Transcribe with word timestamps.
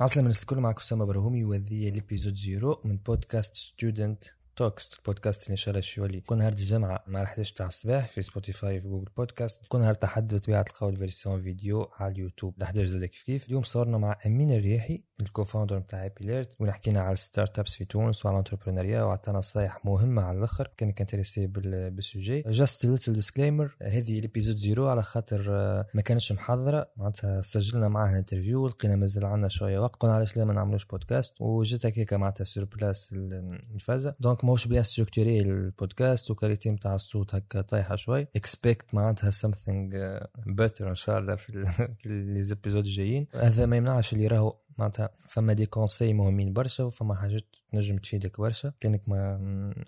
عسلامة 0.00 0.30
الكل 0.30 0.56
معكم 0.56 0.80
أسامة 0.80 1.04
برهومي 1.04 1.44
وهذه 1.44 1.90
l'épisode 1.90 2.34
zéro 2.34 2.80
من 2.84 2.96
بودكاست 2.96 3.56
Student 3.56 4.24
Talks 4.60 4.94
البودكاست 4.98 5.42
اللي 5.42 5.52
ان 5.52 5.56
شاء 5.56 5.74
الله 5.74 5.86
يولي 5.98 6.20
كل 6.20 6.38
نهار 6.38 6.52
الجمعة 6.52 7.04
مع 7.06 7.22
الحداش 7.22 7.52
تاع 7.52 7.66
الصباح 7.66 8.08
في 8.08 8.22
سبوتيفاي 8.22 8.80
في 8.80 8.88
جوجل 8.88 9.08
بودكاست 9.16 9.60
كل 9.68 9.80
نهار 9.80 9.94
لحد 9.94 10.34
بطبيعة 10.34 10.64
القول 10.68 10.96
version 10.96 11.42
vidéo 11.42 11.90
على 11.98 12.12
اليوتيوب. 12.12 12.54
الحداش 12.60 12.86
زاد 12.86 13.04
كيف 13.04 13.22
كيف. 13.22 13.46
اليوم 13.46 13.62
صورنا 13.62 13.98
مع 13.98 14.18
أمين 14.26 14.50
الرياحي 14.50 15.02
ال 15.20 15.25
co-founder 15.25 15.78
نتاع 15.78 16.06
Epilert 16.06 16.56
ونحكينا 16.60 17.00
على 17.00 17.12
ال 17.12 17.58
startups 17.58 17.74
في 17.74 17.84
تونس 17.84 18.26
وعلى 18.26 18.34
ال 18.34 18.38
entrepreneuriat 18.38 19.02
وعطانا 19.02 19.38
نصايح 19.38 19.84
مهمة 19.84 20.22
على 20.22 20.38
الأخر. 20.38 20.70
كانك 20.76 21.00
intéressé 21.00 21.46
بال 21.46 21.70
sujet. 21.70 22.42
just 22.46 22.84
little 22.84 23.12
disclaimer 23.12 23.76
هذه 23.82 24.20
l'épisode 24.20 24.56
zéro 24.56 24.88
على 24.88 25.02
خاطر 25.02 25.46
آه، 25.48 25.86
ما 25.94 26.02
كانتش 26.02 26.32
محضرة 26.32 26.90
معناتها 26.96 27.40
سجلنا 27.40 27.88
معاه 27.88 28.18
interview 28.18 28.68
لقينا 28.68 28.96
مازال 28.96 29.24
عندنا 29.24 29.48
شوية 29.48 29.78
وقت. 29.78 29.96
قلنا 29.96 30.14
علاش 30.14 30.36
لا 30.36 30.44
ما 30.44 30.52
نعملوش 30.52 30.84
بودكاست 30.84 31.40
وجيت 31.40 31.86
هكاك 31.86 32.12
معناتها 32.12 32.44
sur 32.44 32.64
place 32.64 33.10
الفازة. 33.74 34.14
donc 34.20 34.44
ماهوش 34.50 34.66
bien 34.66 34.82
structuré 34.82 35.40
البودكاست 35.40 36.30
و 36.30 36.35
qualité 36.35 36.70
نتاع 36.70 36.94
الصوت 36.94 37.34
هكا 37.34 37.60
طايحة 37.60 37.96
شوي. 37.96 38.26
expect 38.36 38.94
معناتها 38.94 39.30
something 39.30 39.94
better 40.46 40.88
ان 40.88 40.94
شاء 40.94 41.18
الله 41.18 41.36
في 41.36 41.64
les 42.04 42.42
épisodes 42.48 42.84
الجايين. 42.84 43.26
هذا 43.34 43.66
ما 43.66 43.76
يمنعش 43.76 44.12
اللي 44.12 44.26
راهو 44.26 44.56
معناتها 44.78 45.10
فما 45.28 45.52
des 45.52 45.66
conseils 45.66 46.12
مهمين 46.12 46.52
برشا 46.52 46.84
وفما 46.84 47.14
حاجات 47.14 47.56
تنجم 47.72 47.96
تفيدك 47.96 48.40
برشا. 48.40 48.72
كأنك 48.80 49.08
ما 49.08 49.36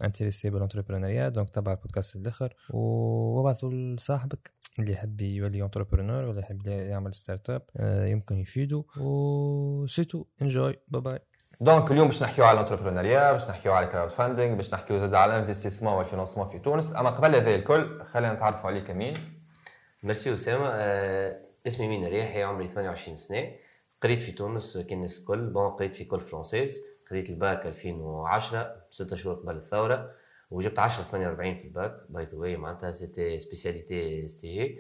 intéressé 0.03 0.51
بال 0.51 0.60
entrepreneuriat 0.60 1.29
donc 1.29 1.51
تبع 1.51 1.73
البودكاست 1.73 2.17
للآخر. 2.17 2.55
وابعثوا 2.71 3.71
لصاحبك 3.71 4.51
اللي 4.79 4.93
يحب 4.93 5.21
يولي 5.21 5.63
entrepreneur 5.63 6.25
ولا 6.25 6.41
يحب 6.41 6.67
يعمل 6.67 7.15
startup 7.15 7.63
يمكن 8.09 8.37
يفيدو. 8.37 8.85
و 8.97 9.09
c'est 9.09 9.73
tout 9.73 10.25
enjoy 10.43 10.77
bye 10.89 11.01
bye 11.01 11.19
donc 11.63 11.91
اليوم 11.91 12.07
باش 12.07 12.23
نحكيو 12.23 12.45
على 12.45 12.61
ال 12.61 12.65
entrepreneuriat 12.65 13.33
باش 13.33 13.51
نحكيو 13.51 13.73
على 13.73 13.87
crowdfunding 13.87 14.57
باش 14.57 14.75
نحكيو 14.75 14.99
زاد 14.99 15.15
على 15.15 15.37
ال 15.37 15.40
investissement 15.40 15.93
وال 15.93 16.01
financement 16.01 16.49
في 16.49 16.59
تونس. 16.59 16.97
أما 16.97 17.11
قبل 17.11 17.37
هذا 17.37 17.55
الكل 17.55 18.05
خلينا 18.05 18.33
نتعرفوا 18.33 18.71
عليك 18.71 18.91
أمين 18.91 19.15
ميرسي 20.03 20.35
أسامة. 20.35 20.69
آه 20.69 21.41
اسمي 21.67 21.89
أمين 21.89 22.05
رياحي 22.09 22.43
عمري 22.43 22.67
28 22.67 23.17
سنة. 23.17 23.51
قريت 24.03 24.23
في 24.23 24.33
تونس 24.33 24.79
كالناس 24.79 25.19
الكل. 25.19 25.51
bon 25.51 25.71
قريت 25.71 25.95
في 25.95 26.05
école 26.05 26.21
française 26.21 26.83
خذيت 27.07 27.31
الباك 27.31 27.67
2010 27.67 28.77
ستة 28.91 29.17
شهور 29.17 29.35
قبل 29.35 29.57
الثورة. 29.57 30.11
وجبت 30.51 30.79
10 30.79 31.05
48 31.05 31.55
في 31.55 31.65
ال 31.65 31.71
bac. 31.71 31.97
by 32.09 32.25
the 32.25 32.39
way 32.39 32.57
معناتها 32.57 32.91
c'était 32.91 33.39
spécialité 33.39 34.25
STG 34.25 34.79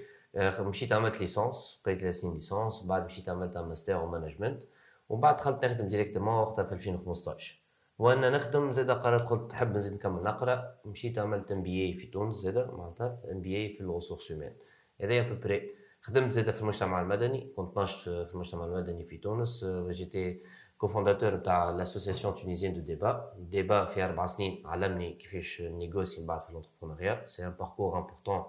مشيت 0.61 0.92
عملت 0.92 1.20
licence 1.21 1.81
قريت 1.87 2.01
ثلاث 2.01 2.14
سنين 2.14 2.35
licence 2.35 2.83
بعد 2.83 3.05
مشيت 3.05 3.29
عملت 3.29 3.57
master 3.57 3.97
و 3.97 4.03
management 4.03 4.62
ومن 5.08 5.20
بعد 5.20 5.36
دخلت 5.36 5.64
نخدم 5.64 5.89
directement 5.89 6.35
وقتها 6.34 6.64
في 6.64 6.72
2015 6.72 7.62
وأنا 7.98 8.31
نخدم 8.31 8.72
زاد 8.72 8.91
قررت 8.91 9.28
قلت 9.28 9.50
تحب 9.50 9.75
نزيد 9.75 9.92
نكمل 9.92 10.22
نقرأ 10.22 10.75
مشيت 10.84 11.19
عملت 11.19 11.53
MBA 11.53 11.95
في 11.95 12.06
تونس 12.06 12.36
زاد 12.36 12.70
معناتها 12.75 13.19
MBA 13.33 13.75
في 13.75 13.80
ال 13.81 13.85
ressources 13.85 14.33
humaines 14.33 14.53
هذايا 15.00 15.23
à 15.23 15.29
peu 15.29 15.47
près 15.47 15.71
خدمت 16.00 16.33
زاد 16.33 16.50
في 16.50 16.62
المجتمع 16.62 17.00
المدني 17.00 17.53
كنت 17.56 17.77
ناشط 17.77 18.03
في 18.08 18.34
المجتمع 18.34 18.64
المدني 18.64 19.05
في 19.05 19.19
تونس. 19.19 19.64
j'étais 19.91 20.43
cofondateur 20.79 21.35
نتاع 21.34 21.70
l'association 21.71 22.35
tunisienne 22.35 22.75
de 22.75 22.81
débat 22.81 23.33
débat 23.39 23.85
في 23.84 24.05
أربع 24.05 24.27
سنين 24.27 24.62
علمني 24.67 25.12
كيفاش 25.12 25.62
négocier 25.62 26.21
من 26.20 26.27
بعد 26.27 26.42
في 26.42 26.50
ال 26.51 26.55
entrepreneuriat 26.55 27.27
c'est 27.27 27.47
un 27.47 27.51
parcours 27.51 27.98
important 27.98 28.45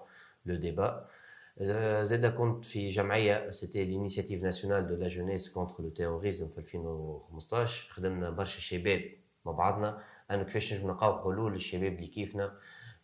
le 0.46 0.56
débat 0.56 1.08
زاد 1.58 2.26
كنت 2.26 2.66
في 2.66 2.90
جمعيه 2.90 3.52
c'était 3.52 3.86
l'initiative 3.86 4.44
nationale 4.44 4.88
de 4.88 4.96
la 4.96 5.08
jeunesse 5.08 5.54
contre 5.54 5.84
le 5.84 5.90
terrorisme 5.90 6.48
في 6.48 6.58
2015 6.58 7.94
خدمنا 7.94 8.30
برشا 8.30 8.60
شباب 8.60 9.02
مع 9.46 9.52
بعضنا 9.52 10.04
انه 10.32 10.44
كيفاش 10.44 10.74
نجم 10.74 10.88
نلقاو 10.88 11.24
حلول 11.24 11.54
للشباب 11.54 11.94
اللي 11.94 12.08
كيفنا 12.08 12.54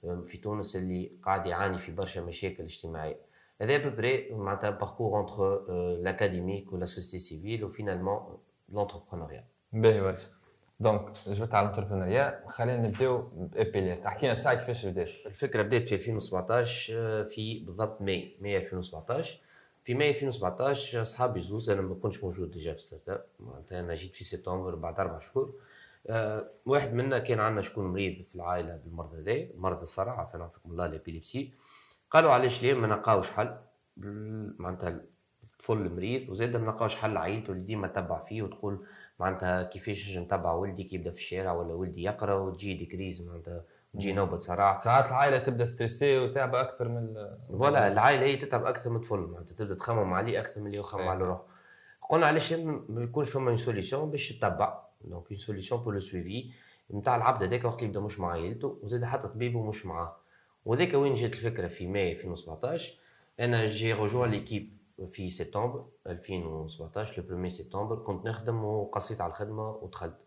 في 0.02 0.38
تونس 0.38 0.76
اللي 0.76 1.12
قاعد 1.24 1.46
يعاني 1.46 1.78
في 1.78 1.92
برشا 1.92 2.20
مشاكل 2.20 2.64
اجتماعيه 2.64 3.20
هذا 3.62 3.78
à 3.78 3.84
peu 3.85 4.05
près 4.05 4.32
معناتها 4.32 4.70
parcours 4.70 5.22
entre 5.22 5.72
l'académique 6.02 6.74
و 6.74 6.78
la 6.78 6.86
société 6.86 7.20
civile 7.20 7.64
و 7.64 7.71
finalement 7.71 8.38
l'entrepreneuriat 8.70 9.46
باهي 9.74 10.18
donc 10.80 11.12
جبت 11.28 11.54
على 11.54 11.70
ال 11.70 11.74
entrepreneuriat 11.74 12.44
خلينا 12.50 12.88
نبداو 12.88 13.18
ب 13.34 13.41
Epilert 13.42 13.96
تحكي 13.96 14.26
لنا 14.26 14.34
ساعه 14.36 14.56
كيفاش 14.56 14.86
بدات 14.86 15.10
الفكرة 15.26 15.62
بدات 15.62 15.88
في 15.88 15.96
2017 15.96 17.24
في 17.24 17.60
بالضبط 17.60 18.02
ماي 18.02 18.36
ماي 18.42 18.58
2017 18.58 19.40
في 19.84 19.94
ماي 19.94 20.10
2017 20.10 21.02
اصحابي 21.02 21.40
زوز 21.40 21.70
أنا 21.70 21.82
ما 21.82 21.96
كنتش 21.96 22.24
موجود 22.24 22.52
déjà 22.52 22.74
في 22.74 22.82
startup 22.82 23.24
معناتها 23.40 23.80
أنا 23.80 23.94
جيت 23.94 24.16
في 24.16 24.24
سبتمبر 24.24 24.76
بعد 24.76 25.00
أربع 25.00 25.20
شهور 25.20 25.54
أه 26.08 26.46
واحد 26.66 26.94
منا 26.94 27.20
كان 27.20 27.40
عندنا 27.40 27.62
شكون 27.62 27.86
مريض 27.86 28.14
في 28.14 28.36
العائله 28.36 28.80
بالمرض 28.86 29.14
هذا 29.14 29.48
مرض 29.58 29.82
الصرع 29.82 30.20
عافانا 30.20 30.48
فيكم 30.48 30.72
الله 30.72 30.86
ال 30.86 30.92
épilepsie 30.92 31.52
قالوا 32.12 32.32
علاش 32.32 32.64
ليه 32.64 32.74
ما 32.74 32.88
نلقاوش 32.88 33.32
حل 33.32 33.56
معناتها 34.58 35.02
الطفل 35.44 35.78
المريض 35.78 36.30
وزاد 36.30 36.56
ما 36.56 36.66
نلقاوش 36.66 36.96
حل 36.96 37.18
عائلته 37.18 37.52
اللي 37.52 37.64
ديما 37.64 37.88
تبع 37.88 38.20
فيه 38.20 38.42
وتقول 38.42 38.86
معناتها 39.20 39.64
كيفاش 39.64 40.10
نجم 40.10 40.22
نتبع 40.22 40.54
ولدي 40.54 40.84
كي 40.84 40.96
يبدا 40.96 41.12
في 41.12 41.18
الشارع 41.18 41.52
ولا 41.52 41.74
ولدي 41.74 42.04
يقرا 42.04 42.34
وتجي 42.34 42.74
des 42.74 42.86
crises 42.86 43.28
معناتها 43.28 43.64
تجي 43.94 44.14
نوبة 44.14 44.40
صرع 44.40 44.78
ساعات 44.78 45.08
العائلة 45.08 45.38
تبدأ 45.40 45.66
stressée 45.66 46.18
وتعب 46.18 46.56
أكثر 46.56 46.88
من 46.88 47.14
voilà 47.60 47.88
العائلة 47.88 48.26
هي 48.26 48.36
تتعب 48.38 48.66
أكثر 48.66 48.90
من 48.90 48.96
الطفل 48.96 49.20
معناتها 49.20 49.56
تبدأ 49.56 49.76
تخمم 49.76 50.14
عليه 50.14 50.40
أكثر 50.40 50.62
من 50.62 50.68
اللي 50.68 50.78
يخمم 50.78 51.08
على 51.08 51.26
روحه. 51.28 51.44
قلنا 52.10 52.26
علاش 52.26 52.54
ما 52.54 53.04
يكونش 53.04 53.30
فما 53.30 53.56
solution 53.58 54.12
باش 54.12 54.30
تتبع 54.30 54.80
donc 55.02 55.24
une 55.32 55.38
solution 55.38 55.82
pour 55.82 55.94
le 55.94 56.00
suivi 56.00 56.52
نتاع 56.94 57.16
العبد 57.16 57.44
هذاك 57.44 57.66
وقت 57.66 57.76
اللي 57.76 57.86
يبدا 57.86 58.00
مش 58.00 58.20
مع 58.20 58.32
عائلته 58.32 58.80
وزاد 58.84 59.04
حتى 59.06 59.28
طبيبه 59.28 59.64
مش 59.64 59.86
معاه. 59.86 60.16
وذاك 60.66 60.94
وين 60.94 61.14
جات 61.14 61.34
الفكرة 61.34 61.68
في 61.68 61.88
ماي 61.88 62.12
2017 62.12 62.94
أنا 63.40 63.66
j'ai 63.66 63.94
rejoint 63.94 64.26
l'équipe 64.26 64.79
في 65.08 65.30
سبتمبر 65.30 65.86
2017 66.08 67.24
le 67.30 67.38
1 67.38 67.48
سبتمبر 67.48 67.96
كنت 67.96 68.26
نخدم 68.26 68.64
وقصيت 68.64 69.22
على 69.22 69.30
الخدمة 69.30 69.70
ودخلت. 69.70 70.18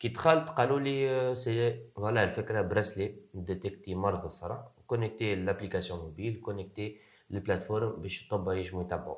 كي 0.00 0.08
دخلت 0.08 0.48
قالوا 0.48 0.80
لي 0.80 1.34
c'est 1.34 1.80
voilà 1.96 2.24
الفكرة 2.24 2.60
bracelet 2.60 3.14
يديتكتي 3.34 3.94
مرض 3.94 4.24
الصرع 4.24 4.68
connecté 4.86 5.34
l'application 5.34 6.00
mobile 6.00 6.40
connectée 6.44 6.96
ال 7.30 7.37
plateforme 7.37 8.02
باش 8.02 8.22
الطب 8.22 8.50
يجموا 8.50 8.82
يتبعوا 8.82 9.16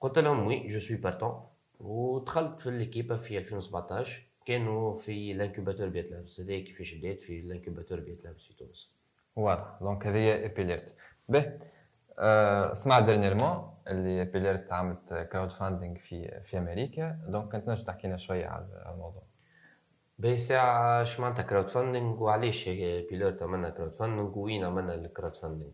قلت 0.00 0.18
لهم 0.18 0.46
oui 0.46 0.66
je 0.66 0.78
suis 0.78 0.96
partant. 0.96 1.42
ودخلت 1.80 2.60
في 2.60 2.70
l'équipe 2.70 3.16
في 3.16 3.38
2017 3.38 4.22
كانوا 4.46 4.92
في 4.92 5.32
ال 5.32 5.37
incubateur 5.37 5.88
Biat 5.88 6.10
Labs. 6.10 6.40
هذا 6.40 6.58
كيفاش 6.58 6.94
بديت 6.94 7.20
في 7.20 7.40
ال 7.40 7.46
incubateur 7.46 8.00
Biat 8.00 8.24
Labs 8.24 8.44
في 8.44 8.54
تونس. 8.54 8.90
واضح 9.36 9.78
donc 9.80 10.06
هذه 10.06 10.16
هي 10.16 10.42
Epilert 10.42 10.94
به. 11.28 11.40
أه 11.40 11.58
سمعت 12.72 13.04
dernièrement 13.04 13.70
اللي 13.88 14.24
Epilert 14.24 14.72
عملت 14.72 15.28
crowdfunding 15.32 15.98
في 15.98 16.40
في 16.44 16.58
أمريكا 16.58 17.18
donc 17.28 17.52
كنت 17.52 17.68
نجم 17.68 17.84
تحكي 17.84 18.06
لنا 18.08 18.16
شوية 18.16 18.46
على 18.46 18.66
الموضوع 18.92 19.22
باهي 20.18 20.36
ساعة 20.36 21.02
اش 21.02 21.20
معناتها 21.20 21.42
crowdfunding 21.42 22.20
وعلاش 22.20 22.68
Epilert 23.10 23.42
عملنا 23.42 23.70
crowdfunding 23.70 24.36
وين 24.36 24.64
عملنا 24.64 24.94
ال 24.94 25.36
crowdfunding 25.36 25.72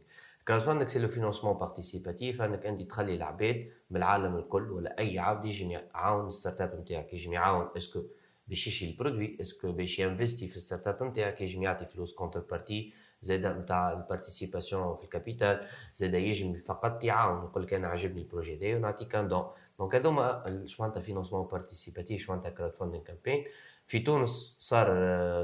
crowdfunding 0.49 0.89
c'est 0.89 0.99
le 0.99 1.09
financement 1.09 1.59
participatif 1.59 2.43
انك 2.43 2.67
انت 2.67 2.83
تخلي 2.83 3.15
العباد 3.15 3.71
من 3.91 3.97
العالم 3.97 4.37
الكل 4.37 4.71
ولا 4.71 4.99
اي 4.99 5.19
عبد 5.19 5.45
يجي 5.45 5.71
يعاون 5.73 6.29
ال 6.29 6.61
startup 6.61 6.81
نتاعك 6.81 7.15
يجي 7.15 7.31
يعاون 7.31 7.69
est-ce 7.77 7.94
que 7.94 8.03
باش 8.49 8.67
يشري 8.67 8.91
ال 8.91 8.97
produit 8.97 9.39
est-ce 9.41 9.62
que 9.62 9.73
باش 9.73 9.99
ينفستي 9.99 10.49
في 10.49 10.57
ال 10.57 10.87
startup 10.87 11.03
نتاعك 11.03 11.41
يجي 11.41 11.63
يعطي 11.63 11.87
فلوس 11.87 12.15
contrepartie 12.15 12.93
زاد 13.25 13.47
نتاع 13.47 13.93
ال 13.93 14.00
participation 14.00 14.97
في 14.97 15.05
ال 15.05 15.13
capital 15.13 15.67
زاد 15.95 16.15
يجم 16.15 16.55
فقط 16.57 17.05
يعاون 17.05 17.45
يقول 17.45 17.63
لك 17.63 17.75
أنا 17.75 17.89
عجبني 17.89 18.21
ال 18.23 18.27
projet 18.27 18.55
هذا 18.57 18.77
ونعطيك 18.77 19.15
un 19.15 19.29
don 19.29 19.47
donc 19.79 19.95
هذوما 19.95 20.63
شمعناتها 20.67 21.01
financement 21.01 21.47
participatif 21.47 22.23
شمعناتها 22.27 22.51
crowdfunding 22.51 23.03
campaign 23.03 23.45
في 23.87 23.99
تونس 23.99 24.57
صار 24.61 24.87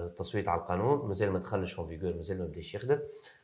تصويت 0.08 0.48
على 0.48 0.60
القانون 0.60 1.08
مازال 1.08 1.30
ما 1.32 1.38
دخلش 1.38 1.78
en 1.78 1.88
vigueur 1.88 2.14
مازال 2.16 2.38
ما 2.38 2.44
بداش 2.46 2.74
يخدم. 2.74 2.98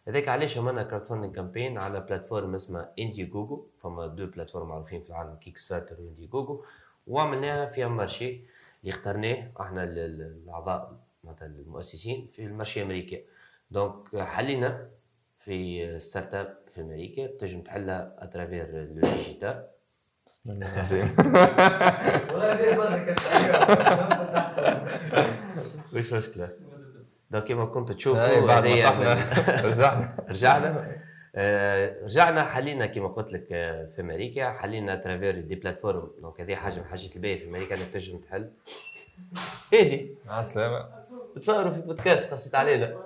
هذاك 0.08 0.28
علاش 0.28 0.58
عملنا 0.58 0.82
crowdfunding 0.82 1.34
campaign 1.34 1.78
على 1.78 2.00
plateforme 2.00 2.54
اسمها 2.54 2.92
Indiegogo 2.98 3.66
فما 3.78 4.06
deux 4.06 4.26
plateformes 4.26 4.68
معروفين 4.68 5.02
في 5.02 5.08
العالم 5.10 5.36
Kickstarter 5.36 6.00
و 6.00 6.26
Indiegogo 6.26 6.64
وعملناها 7.06 7.66
في 7.66 7.84
marché 7.84 8.30
اللي 8.80 8.90
اخترناه 8.90 9.50
إحنا 9.60 9.84
الأعضاء 9.84 10.96
معناتها 11.24 11.46
المؤسسين 11.46 12.26
في 12.26 12.42
ال 12.44 12.50
marché 12.50 12.80
الامريكي 12.80 13.24
donc 13.70 14.16
حلينا 14.18 14.88
في 15.36 15.98
startup 16.00 16.56
في 16.66 16.80
أمريكا 16.80 17.26
تنجم 17.26 17.60
تحلها 17.62 18.14
à 18.18 18.25
travers 18.25 18.70
le 18.72 19.00
digital 19.00 19.66
بسم 20.26 20.50
الله. 20.50 21.12
وش 25.94 26.12
مشكلة؟ 26.12 26.48
donc 27.30 27.44
كيما 27.44 27.64
كنت 27.66 27.92
تشوفوا 27.92 28.46
بعد 28.46 28.66
ما 28.66 28.74
رجعنا. 29.64 30.16
رجعنا. 30.28 30.88
آه، 31.38 32.04
رجعنا 32.04 32.44
حلينا 32.44 32.86
كما 32.86 33.08
قلت 33.08 33.32
لك 33.32 33.46
آه، 33.52 33.86
في 33.86 34.00
أمريكا 34.00 34.52
حلينا 34.52 34.96
à 34.96 35.02
travers 35.02 35.40
des 35.40 35.54
plateformes 35.54 36.10
donc 36.20 36.40
هذه 36.40 36.54
حاجة 36.54 36.74
من 36.74 36.80
الحاجات 36.80 37.16
الباهيه 37.16 37.34
في 37.34 37.48
أمريكا 37.48 37.74
إنك 37.74 37.84
تنجم 37.92 38.18
تحل. 38.18 38.50
هادي 39.72 40.14
مع 40.26 40.40
السلامة. 40.40 40.88
تصوروا 41.36 41.72
في 41.72 41.80
بودكاست 41.80 42.32
قصيت 42.32 42.54
علينا 42.54 42.96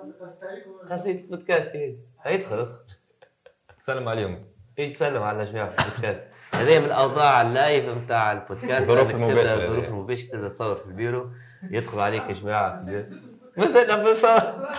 قصيت 0.89 1.29
بودكاست 1.29 1.75
هادي 1.75 1.97
هاي 2.21 2.35
ادخل 2.35 2.59
ادخل 2.59 2.79
سلم 3.79 4.09
عليهم. 4.09 4.45
إيش 4.79 4.97
سلم 4.97 5.23
على 5.23 5.43
جماعة 5.43 5.75
في 5.75 5.87
البودكاست؟ 5.87 6.27
هذه 6.55 6.79
من 6.79 6.85
الأوضاع 6.85 7.41
ال 7.41 7.50
live 7.50 7.85
نتاع 7.85 8.31
البودكاست. 8.31 8.87
ظروف 8.87 9.15
المباشرة 9.15 9.69
ظروف 9.69 9.85
هذه. 9.85 9.87
المباشره 9.87 10.31
تبدا 10.31 10.47
تصور 10.47 10.75
في 10.75 10.85
البيرو 10.85 11.29
يدخل 11.63 11.99
عليك 11.99 12.23
يا 12.23 12.31
البيرو 12.31 13.05
مسألة 13.57 14.03
بصور 14.03 14.69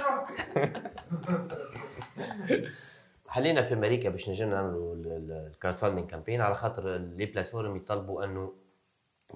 حلينا 3.28 3.62
في 3.62 3.74
أمريكا 3.74 4.08
باش 4.08 4.28
نجم 4.28 4.50
نعملوا 4.50 4.94
ال 4.94 5.76
crowdfunding 5.76 6.10
campaign 6.10 6.40
على 6.40 6.54
خاطر 6.54 6.96
les 6.96 7.26
plateformes 7.26 7.76
يطلبوا 7.76 8.24
أنه 8.24 8.52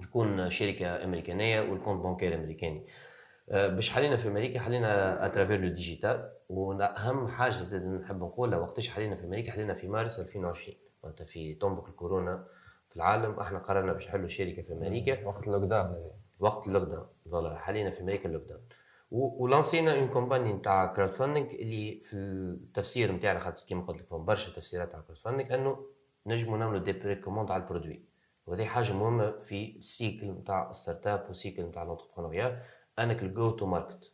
يكون 0.03 0.49
شركة 0.49 1.03
أمريكانية 1.03 1.61
وال 1.61 1.71
compte 1.71 2.03
bancaire 2.03 2.35
أمريكاني. 2.35 2.85
آه، 3.49 3.67
باش 3.67 3.89
حلينا 3.89 4.15
في 4.17 4.27
أمريكا 4.27 4.59
حلينا 4.59 5.25
à 5.25 5.29
travers 5.29 5.59
le 5.61 5.67
digital 5.67 6.29
واهم 6.49 7.27
حاجة 7.27 7.51
زاد 7.51 7.83
نحب 7.85 8.23
نقولها 8.23 8.59
وقتاش 8.59 8.89
حلينا 8.89 9.15
في 9.15 9.23
أمريكا؟ 9.23 9.51
حلينا 9.51 9.73
في 9.73 9.87
مارس 9.87 10.19
2020 10.19 10.77
معناتها 11.03 11.25
في 11.25 11.53
تنبك 11.53 11.87
الكورونا 11.89 12.47
في 12.89 12.95
العالم 12.95 13.39
إحنا 13.39 13.59
قررنا 13.59 13.93
باش 13.93 14.07
نحلوا 14.07 14.27
شركة 14.27 14.61
في 14.61 14.73
أمريكا. 14.73 15.25
وقت 15.27 15.47
ال 15.47 15.63
lockdown 15.69 16.11
وقت 16.39 16.67
ال 16.67 16.83
lockdown 16.83 17.07
voilà 17.31 17.57
حاليا 17.57 17.89
في 17.89 18.01
أمريكا 18.01 18.29
ال 18.29 18.43
lockdown 18.43 18.61
ولانسينا 19.11 19.99
une 19.99 20.07
campagne 20.07 20.53
نتاع 20.53 20.85
crowdfunding 20.93 21.47
اللي 21.53 21.99
في 22.03 22.13
التفسير 22.13 23.11
نتاعنا 23.11 23.39
خاطر 23.39 23.63
كيما 23.65 23.81
قلت 23.85 24.01
لكم 24.01 24.25
برشا 24.25 24.51
تفسيرات 24.51 24.95
على 24.95 25.03
crowdfunding 25.03 25.51
أنه 25.51 25.85
نجموا 26.25 26.57
نعملوا 26.57 26.79
des 26.79 26.91
précommandes 26.91 27.51
على 27.51 27.63
ال 27.63 27.68
produit. 27.68 28.06
وهذه 28.47 28.65
حاجة 28.65 28.93
مهمة 28.93 29.31
في 29.37 29.75
ال 29.77 29.85
cycle 29.85 30.27
نتاع 30.31 30.71
startup 30.71 31.07
وال 31.07 31.25
cycle 31.27 31.63
نتاع 31.63 31.83
ال 31.83 31.88
entrepreneuriat 31.88 32.63
أنك 32.99 33.23
ال 33.23 33.32
go 33.32 33.51
to 33.51 33.65
market 33.65 34.11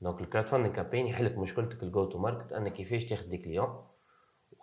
donc 0.00 0.16
ال 0.16 0.20
crowdfunding 0.20 0.74
campaign 0.74 1.06
يحلك 1.06 1.38
مشكلتك 1.38 1.82
ال 1.82 1.89
go 1.89 2.04
to 2.04 2.18
market 2.18 2.52
أنك 2.52 2.72
كيفاش 2.72 3.04
تاخذ 3.04 3.28
des 3.28 3.38
clients 3.38 3.84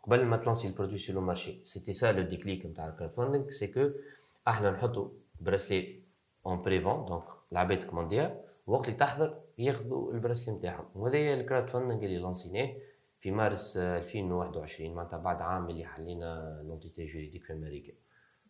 قبل 0.04 0.26
ما 0.26 0.38
تلانسي 0.38 0.68
ال 0.68 0.72
produit 0.72 0.98
sur 0.98 1.16
le 1.16 1.22
marché 1.22 1.62
c'était 1.64 1.94
ça 1.94 2.12
le 2.12 2.22
déclic 2.22 2.66
نتاع 2.66 2.88
ال 2.88 3.14
crowdfunding 3.14 3.50
c'est 3.50 3.68
que 3.68 3.90
إحنا 4.48 4.72
نحطوا 4.72 5.10
bracelet 5.40 6.00
en 6.46 6.62
prévente 6.62 7.06
donc 7.06 7.24
العباد 7.52 7.84
كومونديها 7.84 8.42
وقت 8.68 8.86
اللي 8.88 9.00
تحضر 9.00 9.40
ياخذوا 9.58 10.14
ال 10.14 10.19
bracelet 10.19 10.56
نتاعهم 10.56 10.86
وهذا 10.96 11.18
هي 11.18 11.34
ال 11.34 11.68
crowdfunding 11.70 12.04
اللي 12.04 12.18
لانسيناه 12.18 12.76
في 13.20 13.32
مارس 13.32 13.78
آه، 13.78 13.98
2021 13.98 14.96
معناتها 14.96 15.18
بعد 15.18 15.42
عام 15.42 15.70
اللي 15.70 15.86
حلينا 15.86 16.62
l'entité 16.68 17.06
juridique 17.06 17.44
في 17.44 17.54
أمريكا. 17.54 17.94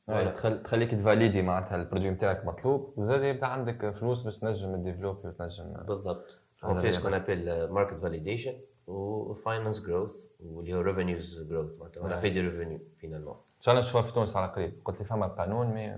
يعني 0.10 0.32
تخل... 0.32 0.64
تخليك 0.64 0.92
تفاليدي 0.92 1.42
معناتها 1.42 1.76
ال 1.76 1.80
produit 1.80 2.10
نتاعك 2.10 2.46
مطلوب. 2.46 2.94
وزاد 2.98 3.24
يبدا 3.24 3.46
عندك 3.46 3.90
فلوس 3.90 4.24
باش 4.24 4.40
تنجم 4.40 4.76
تديفلوبي 4.76 5.28
وتنجم 5.28 5.74
بالضبط. 5.88 6.38
on 6.64 6.76
fait 6.76 6.92
ce 6.92 6.98
qu'on 6.98 7.14
appelle 7.14 7.70
market 7.72 8.00
validation 8.00 8.54
و 8.88 9.00
finance 9.00 9.88
growth 9.88 10.26
واللي 10.40 10.74
هو 10.74 10.82
revenues 10.82 11.48
growth 11.50 11.80
معناتها 11.80 12.04
ولا. 12.04 12.18
في 12.18 12.30
des 12.30 12.42
revenus 12.42 12.80
finalement 12.98 13.36
إن 13.36 13.62
شاء 13.62 13.76
الله 13.76 13.86
نشوفها 13.88 14.02
في 14.02 14.14
تونس 14.14 14.36
على 14.36 14.52
قريب. 14.52 14.82
قلت 14.86 15.00
لي 15.00 15.06
فما 15.06 15.28
قانون 15.28 15.68
mais 15.68 15.96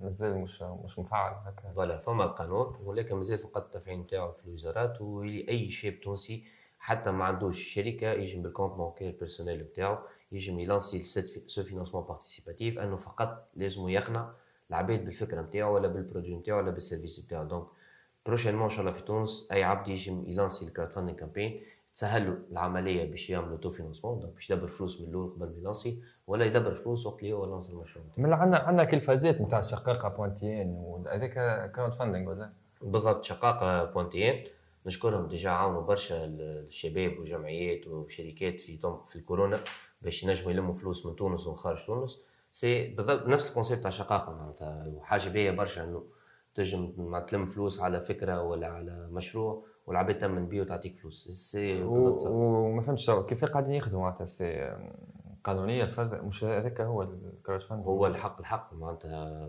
مازال 0.00 0.38
مش 0.38 0.62
مش 0.62 0.98
مفعل 0.98 1.34
هكا. 1.46 1.72
voilà 1.72 1.98
فما 1.98 2.24
القانون 2.24 2.76
ولكن 2.84 3.16
مازال 3.16 3.38
فقط 3.38 3.62
التفعيل 3.64 3.98
نتاعو 3.98 4.30
في 4.30 4.44
الوزارات 4.46 5.00
وأي 5.00 5.70
شاب 5.70 6.00
تونسي 6.00 6.44
حتى 6.78 7.10
ما 7.10 7.24
عندوش 7.24 7.58
شركة 7.62 8.06
يجم 8.12 8.42
بال 8.42 8.50
compte 8.50 8.72
bancaire 8.78 9.16
personnel 9.18 9.62
نتاعو 9.62 9.98
يجم 10.32 10.58
يلانسي 10.60 11.04
ce 11.46 11.62
financement 11.62 12.04
participatif 12.04 12.78
أنه 12.78 12.96
فقط 12.96 13.48
لازم 13.56 13.88
يقنع 13.88 14.30
العباد 14.70 15.04
بالفكرة 15.04 15.40
نتاعو 15.42 15.74
ولا 15.74 15.88
بال 15.88 15.98
produit 15.98 16.34
نتاعو 16.34 16.58
ولا 16.58 16.70
بال 16.70 16.82
service 16.82 17.24
نتاعو 17.26 17.44
donc 17.44 17.64
prochainement 18.26 18.62
إن 18.64 18.70
شاء 18.70 18.80
الله 18.80 18.92
في 18.92 19.02
تونس 19.02 19.48
أي 19.52 19.64
عبد 19.64 19.88
يجم 19.88 20.24
يلانسي 20.26 20.66
ال 20.68 20.90
crowdfunding 20.90 21.16
campaign 21.16 21.60
تسهل 21.94 22.38
العملية 22.52 23.10
باش 23.10 23.30
يعملوا 23.30 23.56
autofinancement 23.58 24.20
donc 24.20 24.34
باش 24.34 24.50
يدبر 24.50 24.66
فلوس 24.66 25.00
من 25.00 25.08
الأول 25.08 25.30
قبل 25.30 25.46
ما 25.46 25.58
يلانسي 25.58 26.02
ولا 26.26 26.44
يدبر 26.44 26.74
فلوس 26.74 27.06
وقت 27.06 27.18
اللي 27.22 27.32
هو 27.32 27.44
لانس 27.54 27.70
المشروع. 27.70 28.04
من 28.16 28.32
عندنا 28.32 28.58
عندنا 28.58 28.84
كل 28.84 29.00
فازات 29.00 29.40
نتاع 29.40 29.60
شقاقة 29.60 30.08
point 30.08 30.51
tn 30.51 30.68
وهذاك 30.70 31.32
crowdfunding 31.74 32.28
ولا؟ 32.28 32.52
بالضبط 32.82 33.24
شقاقة 33.24 33.84
point 33.84 34.27
tn 34.27 34.44
نشكرهم 34.86 35.28
déjà 35.28 35.50
عاونوا 35.50 35.82
برشا 35.82 36.24
ال- 36.24 36.40
الشباب 36.68 37.18
وجمعيات 37.18 37.86
وشركات 37.86 38.60
في 38.60 38.78
في 39.06 39.16
الكورونا. 39.16 39.64
باش 40.02 40.22
ينجموا 40.24 40.52
يلموا 40.52 40.72
فلوس 40.72 41.06
من 41.06 41.16
تونس 41.16 41.46
ومن 41.46 41.56
خارج 41.56 41.86
تونس. 41.86 42.22
c'est 42.52 42.88
بالضبط 42.94 43.26
نفس 43.28 43.48
ال 43.48 43.52
concept 43.52 43.82
تاع 43.82 43.90
شقاقة 43.90 44.32
معناتها. 44.32 44.86
وحاجة 44.96 45.28
باهية 45.28 45.50
برشا 45.50 45.84
إنه 45.84 46.04
تنجم 46.54 46.92
مع 46.98 47.20
تلم 47.20 47.44
فلوس 47.44 47.80
على 47.80 48.00
فكرة 48.00 48.42
ولا 48.42 48.66
على 48.66 49.08
مشروع 49.12 49.62
والعباد 49.86 50.18
تمن 50.18 50.46
بيه 50.48 50.60
وتعطيك 50.60 50.96
فلوس. 50.96 51.28
c'est 51.30 51.82
بالضبط. 51.82 52.22
و- 52.26 52.30
وما 52.32 52.82
فهمتش 52.82 53.10
كيف 53.10 53.44
قاعدين 53.44 53.70
يخدموا 53.74 54.00
معناتها؟ 54.02 54.26
c'est 54.26 54.76
قانونية 55.44 55.84
الفازة 55.84 56.22
مش 56.22 56.44
هذاك 56.44 56.80
هو 56.80 57.02
ال 57.02 57.60
crowdfunding 57.62 57.86
هو 57.86 58.06
الحق 58.06 58.38
الحق 58.38 58.74
معناتها. 58.74 59.48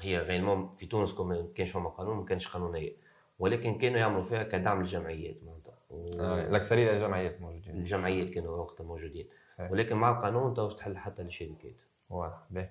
هي 0.00 0.18
غير 0.18 0.66
في 0.74 0.86
تونس 0.86 1.12
كون 1.14 1.28
ما 1.28 1.46
كانش 1.54 1.70
فما 1.70 1.88
قانون 1.88 2.16
ما 2.16 2.24
كانش 2.24 2.48
قانونية. 2.48 2.92
ولكن 3.38 3.78
كانوا 3.78 3.98
يعملوا 3.98 4.22
فيها 4.22 4.42
كدعم 4.42 4.80
للجمعيات 4.80 5.36
معناتها. 5.46 5.65
و- 5.90 6.20
آه، 6.20 6.46
الأكثرية 6.48 6.98
جمعيات 6.98 7.40
موجودين. 7.40 7.74
الجمعيات 7.76 8.30
كانوا 8.30 8.56
وقتها 8.56 8.84
موجودين. 8.84 9.28
صحيح. 9.46 9.70
ولكن 9.72 9.96
مع 9.96 10.10
القانون 10.10 10.54
تو 10.54 10.68
تحل 10.68 10.96
حتى 10.98 11.22
للشركات 11.22 11.82
واضح 12.10 12.38
باهي. 12.50 12.70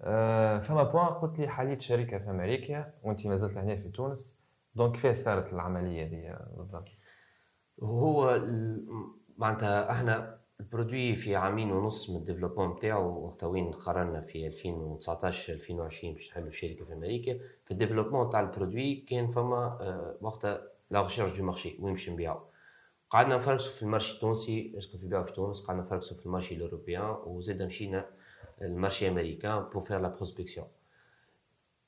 آه، 0.00 0.58
فما 0.58 0.82
point 0.82 1.06
قلت 1.06 1.38
لي 1.38 1.48
حليت 1.48 1.80
شركة 1.82 2.18
في 2.18 2.30
أمريكا 2.30 2.92
وأنت 3.02 3.26
ما 3.26 3.36
زلت 3.36 3.56
هنا 3.56 3.76
في 3.76 3.88
تونس. 3.88 4.36
donc 4.74 4.92
كيف 4.92 5.06
صارت 5.16 5.52
العملية 5.52 6.04
دي 6.04 6.34
بالضبط؟ 6.56 6.88
ال- 8.36 8.86
معناتها 9.38 9.90
إحنا 9.92 10.38
ال 10.60 10.67
produit 10.67 11.16
في 11.16 11.36
عامين 11.36 11.72
ونص 11.72 12.10
من 12.10 12.16
ال 12.16 12.20
développement 12.20 12.76
نتاعو 12.76 13.24
وقتها 13.26 13.46
وين 13.46 13.70
قررنا 13.70 14.20
في 14.20 14.46
2019 14.46 15.52
2020 15.52 16.12
باش 16.14 16.30
نحلوا 16.30 16.50
شركة 16.50 16.84
في 16.84 16.92
أمريكا. 16.92 17.38
في 17.64 17.70
ال 17.70 17.74
développement 17.74 18.30
تاع 18.30 18.40
ال 18.40 18.47
produit 18.47 18.94
كان 18.96 19.28
فما 19.28 19.56
آه، 19.80 20.16
وقتها 20.20 20.62
la 20.90 21.02
recherche 21.02 21.38
de 21.38 21.44
marché 21.44 21.76
وين 21.80 21.92
باش 21.94 22.10
نبيعو. 22.10 22.40
قعدنا 23.12 23.36
نفركسوا 23.36 23.72
في 23.72 23.82
ال 23.82 23.87
marché 23.87 24.14
التونسي 24.14 24.74
est-ce 24.78 24.91
que 24.91 24.98
في 24.98 25.24
في 25.24 25.32
تونس 25.32 25.66
قعدنا 25.66 25.82
نفركسوا 25.82 26.16
في 26.16 26.26
ال 26.26 26.30
marché 26.30 26.54
européen 26.54 27.16
وزاد 27.24 27.62
مشينا 27.62 28.06
ال 28.62 28.69
marché 28.69 29.08
américain 29.08 29.62
pour 29.62 29.82
faire 29.82 30.00
la 30.00 30.08
prospection 30.08 30.66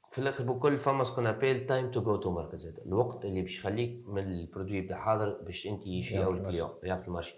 في 0.08 0.18
الآخر 0.18 0.44
بكل 0.44 0.76
فما 0.76 1.04
ce 1.04 1.11
qu'on 1.11 1.26
appelle 1.26 1.66
time 1.66 1.90
to 1.90 2.02
go 2.02 2.16
to 2.16 2.30
market 2.30 2.56
زاد 2.56 2.80
الوقت 2.86 3.24
اللي 3.24 3.42
باش 3.42 3.58
يخليك 3.58 4.02
من 4.06 4.22
ال 4.22 4.29
produit 4.29 4.76
يبدأ 4.76 4.96
حاضر 4.96 5.42
باش 5.42 5.66
أنت 5.66 5.86
يجي 5.86 6.24
أو. 6.24 6.32
ال 6.32 6.38
client 6.38 6.70
يعرف 6.82 7.08
ال 7.08 7.12
marché 7.12 7.36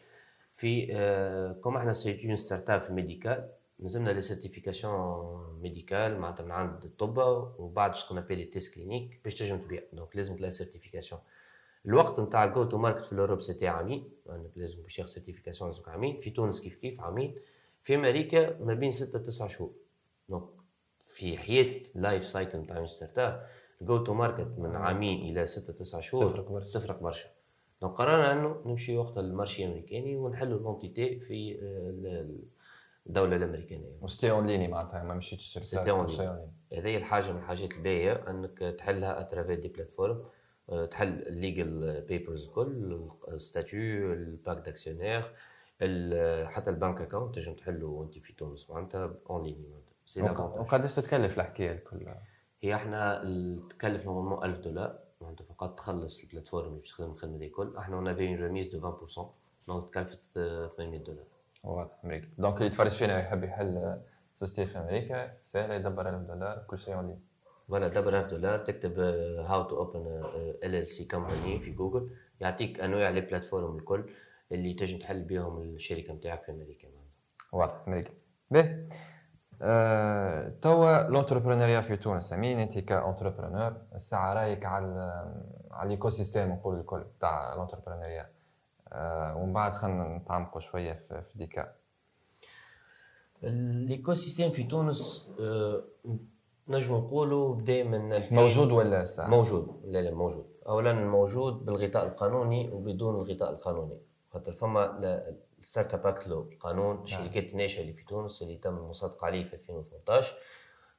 في 0.52 0.88
آه 0.92 1.52
comme 1.52 1.76
إحنا 1.76 1.92
c'est 1.92 2.26
une 2.26 2.36
startup 2.36 2.80
في 2.80 2.90
ال 2.90 2.98
médical 2.98 3.48
لازمنا 3.80 4.10
les 4.10 4.20
certifications 4.20 5.60
médicales 5.62 6.18
معناتها 6.18 6.44
من 6.44 6.50
عند 6.50 6.84
الطب 6.84 7.18
وبعد 7.58 7.94
ce 7.94 8.01
qu'on 8.01 8.18
appelle 8.18 8.50
test 8.50 8.74
clinique 8.74 9.20
باش 9.24 9.34
تنجم 9.34 9.58
تبيع. 9.58 9.82
donc 9.92 10.16
لازم 10.16 10.36
la 10.36 10.48
certification 10.48 11.20
الوقت 11.86 12.20
نتاع 12.20 12.44
ال 12.44 12.51
go 12.51 12.64
to 12.64 12.78
market 12.78 13.04
في 13.04 13.12
ال 13.12 13.16
Europe 13.16 13.40
c'était 13.40 13.68
عامين 13.68 14.08
انك 14.30 14.50
لازم 14.56 14.82
باش 14.82 14.98
ياخذ 14.98 15.10
certification 15.10 15.70
لازمك 15.70 15.88
عامين 15.88 16.16
في 16.16 16.30
تونس 16.30 16.60
كيف 16.60 16.74
كيف 16.76 17.00
عامين 17.00 17.34
في 17.82 17.94
أمريكا 17.94 18.58
ما 18.58 18.74
بين 18.74 18.90
ستة 18.90 19.18
تسعة 19.18 19.48
شهور. 19.48 19.72
donc 20.28 20.44
في 21.06 21.38
حياة 21.38 21.80
life 21.94 22.24
cycle 22.24 22.58
نتاع 22.58 22.86
startup 22.86 23.18
ال 23.18 23.46
go 23.80 24.04
to 24.04 24.14
market 24.14 24.48
من 24.58 24.76
عامين 24.76 25.20
إلى 25.20 25.46
ستة 25.46 25.72
تسعة 25.72 26.00
شهور 26.00 26.30
تفرق 26.30 26.48
برشا. 26.50 26.78
تفرق 26.78 27.02
برشا. 27.02 27.28
donc 27.82 27.94
قررنا 27.94 28.32
إنه 28.32 28.62
نمشي 28.66 28.96
وقت 28.96 29.18
ال 29.18 29.25
marché 29.25 29.64
الامريكاني 29.64 30.16
ونحلوا 30.16 30.58
l'entité 30.58 31.18
في 31.20 31.54
آه، 31.54 31.58
ال- 31.90 32.42
الدولة 33.06 33.36
الأمريكانية. 33.36 33.90
و 34.02 34.06
c'était 34.06 34.30
en 34.30 34.46
ligne 34.46 34.68
معناتها 34.68 35.02
ما 35.02 35.14
مشيتش 35.14 35.74
ligne. 35.74 35.88
en 35.88 36.06
ligne 36.06 36.50
هذه 36.72 36.96
الحاجة 36.96 37.32
من 37.32 37.38
الحاجات 37.38 37.72
الباهية 37.72 38.30
أنك 38.30 38.58
تحلها 38.78 39.20
à 39.20 39.25
travers 39.25 39.60
des 39.60 39.68
plateformes 39.68 40.16
آه، 40.16 40.30
تحل 40.90 41.08
ال 41.08 41.24
legal 41.24 42.00
papers 42.08 42.44
الكل 42.46 43.00
ال 43.28 43.39
statuts 43.39 44.12
ال 44.12 44.20
pacte 44.20 44.56
d'actionnaires 44.56 45.22
حتى 46.46 46.70
ال 46.70 46.76
bank 46.76 47.00
account 47.00 47.34
تنجم 47.34 47.54
تحله 47.54 47.86
وانت 47.86 48.18
في 48.18 48.32
تونس 48.32 48.70
معناتها 48.70 49.14
en 49.30 49.42
ligne 49.42 49.68
معناتها. 49.68 49.92
c'est 50.06 50.22
وقداش 50.60 50.94
تتكلف 50.94 51.40
الحكاية 51.40 51.72
الكل؟ 51.72 52.06
هي 52.62 52.74
إحنا 52.74 53.22
تكلف 53.70 54.06
normalement 54.06 54.44
1000 54.44 54.58
دولار 54.58 54.98
معناتها 55.20 55.44
فقط 55.44 55.78
تخلص 55.78 56.22
ال 56.24 56.28
plateforme 56.28 56.66
اللي 56.68 56.80
باش 56.80 56.90
تخدم 56.90 57.10
الخدمة 57.10 57.38
دي 57.38 57.46
الكل. 57.46 57.76
إحنا 57.76 57.96
on 57.96 58.08
avait 58.08 58.34
remise 58.36 58.68
de 58.68 59.06
20% 59.06 59.20
donc 59.68 59.90
تكلفت 59.90 60.36
آه، 60.36 60.66
800 60.68 60.98
دولار. 61.04 61.24
واضح 61.64 61.90
أمريكا 62.04 62.28
donc 62.38 62.54
اللي 62.56 62.66
يتفرج 62.66 62.90
فينا 62.90 63.20
يحب 63.20 63.44
يحل 63.44 64.00
société 64.34 64.66
في 64.66 64.78
أمريكا 64.78 65.32
سهل 65.42 65.70
يدبر 65.70 66.08
1000 66.08 66.22
دولار 66.22 66.58
كل 66.66 66.78
شيء 66.78 66.94
en 66.94 67.06
ligne 67.06 67.20
voilà 67.68 67.88
دبر 67.88 68.18
1000 68.20 68.30
دولار 68.30 68.58
تكتب 68.58 68.98
how 69.48 69.62
to 69.62 69.76
open 69.76 70.00
LLC 70.64 71.04
company 71.04 71.60
في 71.60 71.70
جوجل 71.70 72.10
يعطيك 72.40 72.80
أنواع 72.80 73.10
les 73.10 73.20
plateformes 73.20 73.76
الكل 73.76 74.10
اللي 74.52 74.74
تنجم 74.74 74.98
تحل 74.98 75.22
بهم 75.24 75.62
الشركة 75.62 76.12
نتاعك 76.12 76.42
في 76.42 76.52
أمريكا. 76.52 76.88
واضح 77.52 77.82
أمريكا. 77.88 78.10
باهي 78.50 78.86
توا 80.62 81.08
l'entrepreneuriat 81.08 81.80
في 81.80 81.96
تونس. 81.96 82.32
أمين 82.32 82.58
أنت 82.58 82.78
ك 82.78 82.86
entrepreneur 82.86 83.76
الساعة 83.94 84.34
رأيك 84.34 84.66
على 84.66 84.86
على 85.70 85.86
ال 85.86 86.08
écosystème 86.08 86.48
نقول 86.52 86.80
الكل 86.80 87.04
تاع 87.20 87.54
l'entrepreneuriat 87.54 88.30
آه، 88.92 89.36
ومن 89.36 89.52
بعد 89.52 89.72
خلينا 89.72 90.18
نتعمقوا 90.18 90.60
شوية 90.60 90.92
في, 90.92 91.22
في 91.22 91.38
ديكا. 91.38 91.72
ال 93.44 94.14
écosystème 94.14 94.50
في 94.50 94.62
تونس 94.64 95.32
آه، 95.40 95.84
نجم 96.68 96.94
نقولوا 96.94 97.54
بدا 97.54 97.84
من 97.84 98.12
2000 98.12 98.36
موجود 98.36 98.72
ولا 98.72 99.02
الساعة 99.02 99.28
موجود. 99.28 99.82
لا 99.84 100.02
لا 100.02 100.14
موجود. 100.14 100.46
اولا 100.68 100.92
موجود 100.92 101.64
بالغطاء 101.64 102.06
القانوني 102.06 102.70
وبدون 102.70 103.14
الغطاء 103.14 103.50
القانوني. 103.50 103.98
خاطر 104.32 104.52
فما 104.52 104.98
ال 105.58 105.94
startup 105.94 106.06
act 106.06 106.28
le 106.28 106.50
قانون 106.60 107.02
الشركات 107.02 107.52
الناشئة 107.52 107.80
اللي 107.82 107.92
في 107.92 108.04
تونس 108.04 108.42
اللي 108.42 108.56
تم 108.56 108.76
المصادقه 108.76 109.24
عليه 109.24 109.44
في 109.44 109.54
2018 109.54 110.36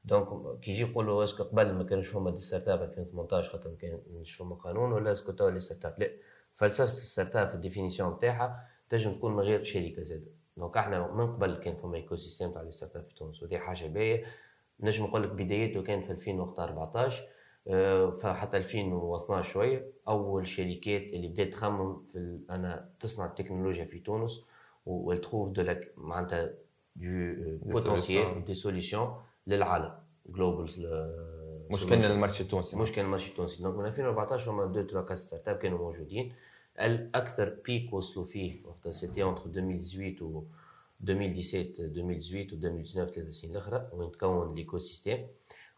donc 0.05 0.27
كي 0.59 0.71
يجي 0.71 0.81
يقولوا 0.81 1.23
est-ce 1.23 1.37
que 1.37 1.43
قبل 1.43 1.73
ما 1.73 1.83
كانش 1.83 2.07
فما 2.07 2.31
des 2.31 2.39
startups 2.39 2.81
2018 2.81 3.51
خاطر 3.51 3.69
ما 3.69 3.75
كانش 3.75 4.35
فما 4.35 4.55
قانون 4.55 4.91
ولا 4.91 5.11
est-ce 5.11 5.31
que 5.31 5.49
toutes 5.49 5.59
les 5.59 5.85
startups 5.85 5.99
لا 5.99 6.09
فلسفة 6.53 6.83
ال 6.83 7.35
startup 7.35 7.47
في 7.47 7.55
ال 7.55 7.61
définition 7.61 8.13
نتاعها 8.13 8.67
تنجم 8.89 9.13
تكون 9.13 9.33
من 9.35 9.39
غير 9.39 9.63
شركة 9.63 10.03
زاد 10.03 10.27
donc 10.57 10.77
إحنا 10.77 11.11
من 11.11 11.33
قبل 11.35 11.55
كان 11.55 11.75
فما 11.75 11.95
écosystème 11.95 12.51
تاع 12.51 12.61
les 12.61 12.71
startups 12.71 13.05
في 13.07 13.15
تونس 13.15 13.43
ودي 13.43 13.59
حاجة 13.59 13.87
باهية. 13.87 14.25
نجم 14.79 15.03
نقول 15.05 15.23
لك 15.23 15.29
بدايته 15.29 15.83
كانت 15.83 16.05
في 16.05 16.11
2014 16.11 17.23
آه، 17.67 18.09
فحتى 18.09 18.57
2012 18.57 19.49
شوية. 19.49 19.91
أول 20.07 20.47
شركات 20.47 21.01
اللي 21.01 21.27
بدأت 21.27 21.53
تخمم 21.53 22.05
في 22.09 22.39
أنا 22.49 22.89
تصنع 22.99 23.25
التكنولوجيا 23.25 23.85
في 23.85 23.99
تونس 23.99 24.47
وتخوف 24.85 25.49
دو 25.49 25.61
لك 25.61 25.93
معناتها 25.97 26.45
دو 26.95 27.09
بوتنسيال 27.61 28.45
دي 28.45 28.53
سوليسيون 28.53 29.15
للعالم 29.47 29.91
جلوبال 30.25 30.65
مش 31.71 31.85
كان 31.85 32.03
المارشي 32.03 32.43
التونسي. 32.43 32.77
مش 32.77 32.91
كان 32.91 33.05
المارشي 33.05 33.31
التونسي. 33.31 33.63
دونك 33.63 33.75
من 33.75 33.85
2014 33.85 34.51
فما 34.51 34.65
دو 34.65 34.81
تروا 34.81 35.03
كاس 35.03 35.19
ستارت 35.19 35.47
اب 35.47 35.55
كانوا 35.55 35.77
موجودين. 35.77 36.33
الأكثر 36.79 37.57
بيك 37.65 37.93
وصلوا 37.93 38.25
فيه 38.25 38.65
وقتها 38.65 38.91
سيتي 38.91 39.23
اونتر 39.23 39.45
2018 39.45 40.23
و 40.25 40.43
2017 41.03 41.83
2018 41.83 42.53
و 42.53 42.57
2019 42.57 43.13
ثلاث 43.13 43.33
سنين 43.33 43.55
الاخرى 43.55 43.89
وين 43.93 44.11
تكون 44.11 44.55
l'écosystème 44.55 45.27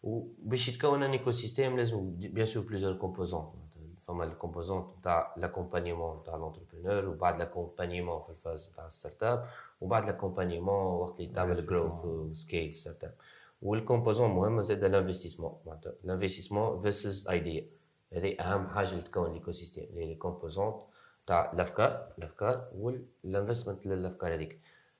وباش 0.03 0.69
يتكون 0.69 1.03
un 1.03 1.12
écosystème 1.12 1.77
لازم 1.77 2.15
bien 2.15 2.46
sûr 2.46 2.63
plusieurs 2.63 2.93
composantes 2.93 3.53
فما 4.01 4.23
ال 4.24 4.30
composante 4.30 4.96
تاع 5.03 5.35
l'accompagnement 5.38 6.24
تاع 6.25 6.35
l'entrepreneur 6.36 7.10
وبعد 7.09 7.39
l'accompagnement 7.39 8.22
في 8.21 8.29
ال 8.29 8.37
phase 8.37 8.72
تاع 8.75 8.88
ال 8.88 9.24
startup 9.24 9.48
وبعد 9.81 10.05
l'accompagnement 10.05 10.86
وقت 10.85 11.19
اللي 11.19 11.33
تعمل 11.33 11.67
growth 11.67 12.05
و 12.05 12.75
scale 12.75 13.03
startup 13.03 13.13
وال 13.62 13.73
composante 13.73 14.31
مهمه 14.31 14.61
زاد 14.61 14.83
ال 14.84 14.88
investissement 14.88 15.53
معناتها 15.65 15.93
ال 16.03 16.09
investissement 16.09 16.79
versus 16.79 17.27
idea 17.29 17.65
هذه 18.13 18.39
أهم 18.39 18.67
حاجة 18.67 18.91
اللي 18.91 19.01
تكون 19.01 19.33
l'écosystème 19.34 19.84
اللي 19.89 20.05
هي 20.05 20.13
ال 20.13 20.20
composante 20.20 20.81
تاع 21.27 21.51
الأفكار 21.53 22.07
الافكار 22.17 22.67
وال 22.75 22.94
investment 22.94 23.86
للأفكار 23.85 24.33
هذيك. 24.33 24.59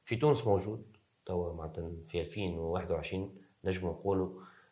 في 0.10 0.16
تونس 0.16 0.48
موجود 0.48 0.84
توا 1.26 1.54
معناتها 1.54 1.92
في 2.08 2.22
2021 2.22 3.36
نجم 3.66 3.88
نقولوا 3.88 4.30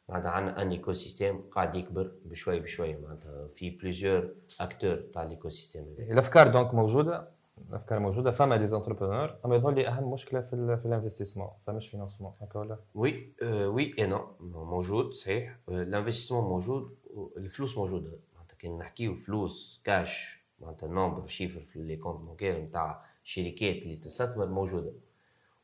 معناتها 0.09 0.31
عندنا 0.31 0.61
un 0.61 0.69
écosystème 0.69 1.41
قاعد 1.51 1.75
يكبر 1.75 2.11
بشوي 2.25 2.59
بشوي 2.59 2.95
معناتها. 2.95 3.47
في 3.47 3.69
plusieurs 3.69 4.31
acteurs 4.61 4.95
تاع 4.95 5.23
ال 5.23 5.49
écosystème 5.49 5.95
الافكار 5.99 6.47
donc 6.47 6.73
موجودة 6.73 7.27
الافكار 7.69 7.99
موجودة 7.99 8.31
فما 8.31 8.57
des 8.57 8.67
entrepreneurs 8.67 9.35
أما 9.45 9.55
يظل 9.55 9.75
لي 9.75 9.87
أهم 9.87 10.11
مشكلة 10.13 10.41
في 10.41 10.77
في 10.81 10.85
ال 10.85 10.89
investissement 10.89 11.49
فماش 11.67 11.87
financement 11.87 12.33
هكا 12.41 12.59
ولا؟ 12.59 12.77
oui 12.95 13.31
oui 13.65 13.93
et 13.99 14.07
non 14.07 14.27
موجود 14.41 15.13
صحيح. 15.13 15.57
ال 15.69 15.74
investissement 15.74 16.43
موجود 16.43 16.95
الفلوس 17.37 17.77
موجودة. 17.77 18.11
معناتها 18.35 18.55
كان 18.59 18.77
نحكيو 18.77 19.15
فلوس 19.15 19.81
كاش 19.83 20.43
معناتها 20.61 20.87
nombre 20.87 21.27
chiffres 21.27 21.59
في 21.61 21.79
les 21.79 21.95
comptes 21.95 22.21
bancaires 22.21 22.59
نتاع 22.61 23.05
الشركات 23.23 23.75
اللي 23.75 23.95
تستثمر 23.95 24.45
موجودة. 24.45 24.91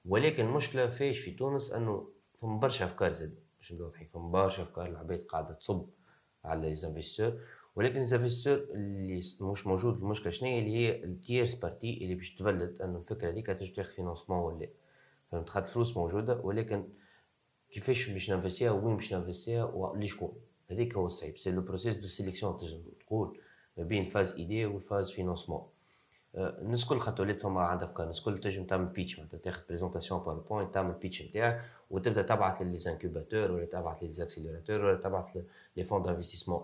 ولكن 0.05 0.45
المشكلة 0.45 0.89
فيش 0.89 1.19
في 1.19 1.31
تونس 1.31 1.71
أنه 1.71 2.09
فما 2.35 2.57
برشا 2.57 2.85
أفكار 2.85 3.11
زاد. 3.11 3.39
باش 3.59 3.71
نبداو 3.71 3.89
نحكي 3.89 4.05
فما 4.05 4.31
برشا 4.31 4.63
أفكار 4.63 4.85
العباد 4.85 5.23
قاعدة 5.23 5.53
تصب 5.53 5.89
على 6.45 6.69
les 6.69 6.75
investisseurs 6.75 7.39
ولكن 7.75 8.03
لي 8.03 8.27
اللي 8.73 9.21
مش 9.41 9.67
موجود. 9.67 9.97
المشكلة 9.97 10.29
شنو 10.29 10.49
اللي 10.49 10.75
هي 10.75 11.03
ال 11.03 11.11
tierce 11.11 11.55
partie 11.55 12.03
اللي 12.03 12.15
باش 12.15 12.35
تولد 12.35 12.81
أنه 12.81 12.97
الفكرة 12.97 13.29
هذيك 13.29 13.47
تجي 13.47 13.71
تاخذ 13.71 13.91
financement 13.91 14.39
ولا 14.39 14.69
فهمت؟ 15.31 15.49
خاطر 15.49 15.67
فلوس 15.67 15.97
موجودة 15.97 16.37
ولكن 16.37 16.87
كيفاش 17.71 18.09
باش 18.09 18.31
ننفستيها 18.31 18.71
وين 18.71 18.95
باش 18.95 19.13
ننفستيها 19.13 19.63
ولشكون 19.63 20.33
هذيك 20.71 20.95
هو 20.95 21.05
الصعيب. 21.05 21.37
c'est 21.37 21.51
le 21.51 21.61
process 21.61 21.97
de 21.97 22.07
sélection 22.07 22.57
تنجم 22.57 22.81
تقول 23.05 23.39
ما 23.77 23.83
بين 23.83 24.03
phase 24.03 24.35
idée 24.35 24.65
و 24.65 24.73
phase 24.73 25.11
financement 25.11 25.67
الناس 26.35 26.83
الكل 26.83 26.99
خاطر 26.99 27.23
ولات 27.23 27.41
فما 27.41 27.61
عندها 27.61 27.85
افكار 27.87 28.03
الناس 28.03 28.19
الكل 28.19 28.37
تنجم 28.37 28.63
تعمل 28.63 28.85
pitch 28.85 29.19
معناتها 29.19 29.37
تاخذ 29.37 29.61
présentation 29.67 30.19
PowerPoint 30.19 30.73
تعمل 30.73 30.93
pitch 30.93 31.21
نتاعك 31.21 31.61
وتبدا 31.89 32.21
تبعث 32.21 32.61
لل 32.61 32.75
incubateurs 32.75 33.51
ولا 33.51 33.65
تبعث 33.65 34.03
لل 34.03 34.14
accélérateurs 34.14 34.85
ولا 34.85 34.97
تبعث 34.97 35.37
les 35.77 35.83
fonds 35.83 36.03
d'investissement 36.03 36.61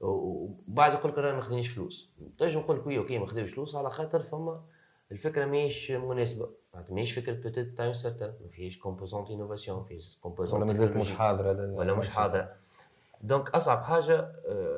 وبعد 0.00 0.92
يقول 0.92 1.12
لك 1.12 1.18
أنا 1.18 1.32
ما 1.32 1.40
خذنيش 1.40 1.68
فلوس 1.68 2.10
تنجم 2.38 2.60
نقول 2.60 2.78
لك 2.78 2.86
oui 2.86 2.98
OK 2.98 3.18
ما 3.18 3.26
خذوش 3.26 3.50
فلوس 3.54 3.74
على 3.74 3.90
خاطر 3.90 4.22
فما 4.22 4.64
الفكرة 5.12 5.44
ماهيش 5.44 5.90
مناسبه 5.90 6.50
معناتها 6.74 6.94
ماهيش 6.94 7.18
فكره 7.18 7.32
peut-être 7.32 7.76
time 7.76 7.92
start 7.92 8.38
ما 8.42 8.48
فيهاش 8.50 8.78
composante 8.78 9.30
innovation 9.30 9.84
فيهاش 9.84 10.18
composante 10.20 10.54
ولا 10.54 10.64
مازالت 10.64 10.96
مش 10.96 11.12
حاضره 11.12 11.72
ولا 11.72 11.94
مش 11.94 12.08
حاضره 12.08 12.54
donc 13.22 13.50
اصعب 13.50 13.78
حاجة 13.78 14.32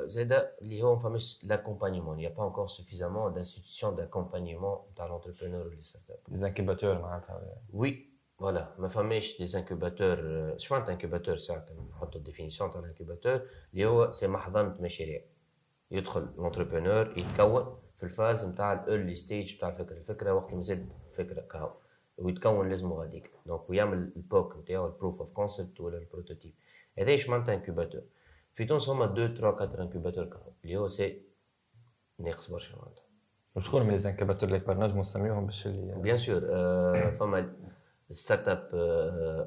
زاده 0.05 0.55
اللي 0.61 0.83
هو 0.83 0.93
ما 0.95 0.99
فماش 0.99 1.43
l'accompagnement 1.43 2.19
il 2.19 2.29
y 2.29 2.33
a 2.33 2.36
pas 2.36 2.47
encore 2.47 2.67
suffisamment 2.67 3.33
d'institutions 3.33 3.95
d'accompagnement 3.95 4.77
تاع 4.95 5.05
l'entrepreneur 5.07 5.67
ولا 5.67 5.81
startup 5.81 6.35
des 6.35 6.47
incubateurs 6.47 7.01
معناتها 7.01 7.41
oui 7.73 8.05
voilà 8.39 8.75
ما 8.77 8.87
فماش 8.87 9.41
des 9.41 9.57
incubateurs 9.57 10.17
شو 10.57 10.75
معناتها 10.75 10.93
incubateur 10.93 11.37
ساعه 11.37 11.65
نحطوا 11.91 12.19
ال 12.19 12.24
définition 12.24 12.71
تاع 12.71 12.79
ال 12.79 12.85
incubateur 12.85 13.41
اللي 13.73 13.85
هو 13.85 14.11
c'est 14.11 14.27
محضنه 14.27 14.75
مشاريع 14.79 15.21
يدخل 15.91 16.27
l'entrepreneur 16.37 17.17
يتكون 17.17 17.77
في 17.95 18.03
ال 18.03 18.11
phase 18.11 18.49
نتاع 18.49 18.73
ال 18.73 18.80
early 18.80 19.15
stage 19.15 19.55
نتاع 19.55 19.69
الفكرة. 19.69 19.97
الفكرة 19.97 20.33
وقت 20.33 20.53
مازال 20.53 20.87
فكرة 21.11 21.41
كهو. 21.41 21.73
ويتكون 22.17 22.69
لازم 22.69 22.93
غاديك. 22.93 23.31
donc 23.45 23.69
ويعمل 23.69 24.11
ال 24.15 24.25
POC 24.25 24.57
نتاعو 24.57 24.85
ال 24.85 24.91
proof 24.91 25.19
of 25.19 25.31
concept 25.31 25.81
ولا 25.81 25.97
ال 25.97 26.03
prototype 26.03 26.53
هذا 26.97 27.09
إيش 27.09 27.29
معناتها 27.29 27.53
انكوباتور 27.53 28.01
في 28.53 28.65
تونس 28.65 28.89
هما 28.89 29.05
دو 29.05 29.27
تروا 29.27 29.51
كاتر 29.51 29.81
انكوباتور 29.81 30.25
كانوا 30.25 30.51
اللي 30.63 30.77
هو 30.77 30.87
سي 30.87 31.21
ناقص 32.19 32.51
برشا 32.51 32.75
معناتها 32.75 33.03
وشكون 33.55 33.83
من 33.83 33.91
ليزانكوباتور 33.91 34.49
اللي 34.49 34.59
كبار 34.59 34.77
نجمو 34.79 35.01
نسميوهم 35.01 35.45
باش 35.45 35.67
اللي 35.67 35.95
بيان 35.95 36.17
سور 36.17 36.39
فما 37.11 37.53
ستارت 38.11 38.47
اب 38.47 38.69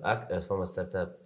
اك 0.05 0.39
فما 0.39 0.65
ستارت 0.65 0.97
اب 0.97 1.17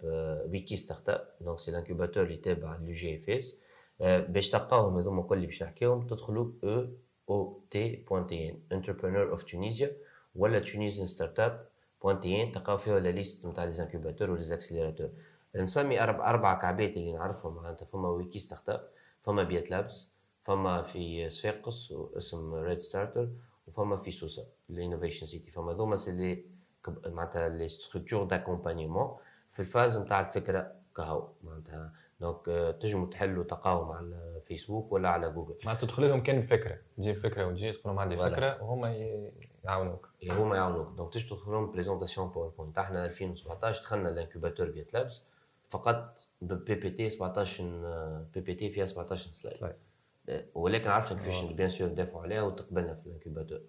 ويكي 0.51 0.75
ستارت 0.75 1.09
اب 1.09 1.27
دونك 1.41 1.59
سي 1.59 1.71
لانكوباتور 1.71 2.23
اللي 2.23 2.37
تابع 2.37 2.75
لو 2.75 2.91
جي 2.91 3.15
اف 3.17 3.29
اس 3.29 3.57
باش 4.01 4.49
تلقاوهم 4.49 4.97
هذوما 4.97 5.21
الكل 5.21 5.35
اللي 5.35 5.47
باش 5.47 5.63
نحكيهم 5.63 6.07
تدخلوا 6.07 6.51
أو 6.63 6.87
أو 7.29 7.61
تي 7.71 7.95
بوان 7.95 8.27
تي 8.27 8.49
ان 8.49 8.59
انتربرونور 8.71 9.31
اوف 9.31 9.43
تونيزيا 9.43 9.91
ولا 10.35 10.59
تونيزيان 10.59 11.07
ستارت 11.07 11.39
اب 11.39 11.65
point 12.01 12.19
tn 12.19 12.51
تلقاو 12.51 12.77
فيها 12.77 12.99
la 12.99 13.09
liste 13.09 13.45
نتاع 13.45 13.63
les 13.63 13.71
incubateurs 13.71 14.31
ولا 14.31 14.41
accélérateurs 14.41 15.09
نسمي 15.55 16.03
أربع 16.03 16.29
أربع 16.29 16.53
كعبات 16.59 16.97
اللي 16.97 17.13
نعرفهم 17.13 17.55
معناتها. 17.55 17.85
فما 17.85 18.09
ويكي 18.09 18.39
ستارت 18.39 18.69
اب 18.69 18.87
فما 19.21 19.43
بيت 19.43 19.71
لابس 19.71 20.09
فما 20.41 20.81
في 20.81 21.29
صفاقس 21.29 21.93
اسم 22.17 22.53
ريد 22.53 22.77
ستارتر 22.77 23.29
وفما 23.67 23.97
في 23.97 24.11
سوسة 24.11 24.45
ال 24.69 24.74
Innovation 24.74 25.25
City. 25.25 25.51
فما 25.51 25.73
ذوما 25.73 25.97
اللي 26.07 26.45
معناتها 26.87 27.49
les 27.49 27.67
structures 27.67 28.23
d'accompagnement 28.23 29.17
في 29.51 29.59
ال 29.59 29.65
phase 29.65 29.97
نتاع 29.97 30.19
الفكرة 30.19 30.71
كهو 30.97 31.27
معناتها. 31.43 31.93
دونك 32.21 32.45
تنجموا 32.81 33.07
تحلوا 33.07 33.43
تلقاوهم 33.43 33.91
على 33.91 34.05
الفيسبوك 34.05 34.91
ولا 34.91 35.09
على 35.09 35.29
جوجل 35.31 35.55
ما 35.65 35.73
تدخل 35.73 36.07
لهم 36.07 36.23
كان 36.23 36.41
فكرة. 36.41 36.77
تجيب 36.97 37.19
فكرة 37.19 37.47
وتجي 37.47 37.71
تقول 37.71 37.83
لهم 37.85 37.99
عندي 37.99 38.17
فكره 38.17 38.63
وهما 38.63 38.93
يعاونوك. 39.63 40.09
هما 40.23 40.55
يعاونوك. 40.55 40.97
donc 40.97 41.13
تجي 41.13 41.29
تدخل 41.29 41.51
لهم 41.51 41.71
présentation 41.71 42.29
PowerPoint 42.29 42.77
إحنا 42.77 43.05
2017 43.05 43.81
دخلنا 43.81 44.09
ال 44.09 44.14
incubateur 44.14 44.69
بيت 44.69 44.93
لابس. 44.93 45.21
فقط 45.69 46.27
بي 46.41 46.75
بي 46.75 46.89
تي 46.89 47.09
17 47.09 48.23
بي 48.33 48.41
بي 48.41 48.55
تي 48.55 48.69
فيها 48.69 48.85
17 48.85 49.31
slides. 49.31 49.75
ولكن 50.55 50.89
عرفنا 50.89 51.17
كيفاش 51.17 51.43
bien 51.43 51.69
sûr 51.69 51.89
ندافعوا 51.89 52.23
عليها 52.23 52.41
وتقبلنا 52.41 52.93
في 52.93 53.07
ال 53.07 53.12
incubateur 53.12 53.61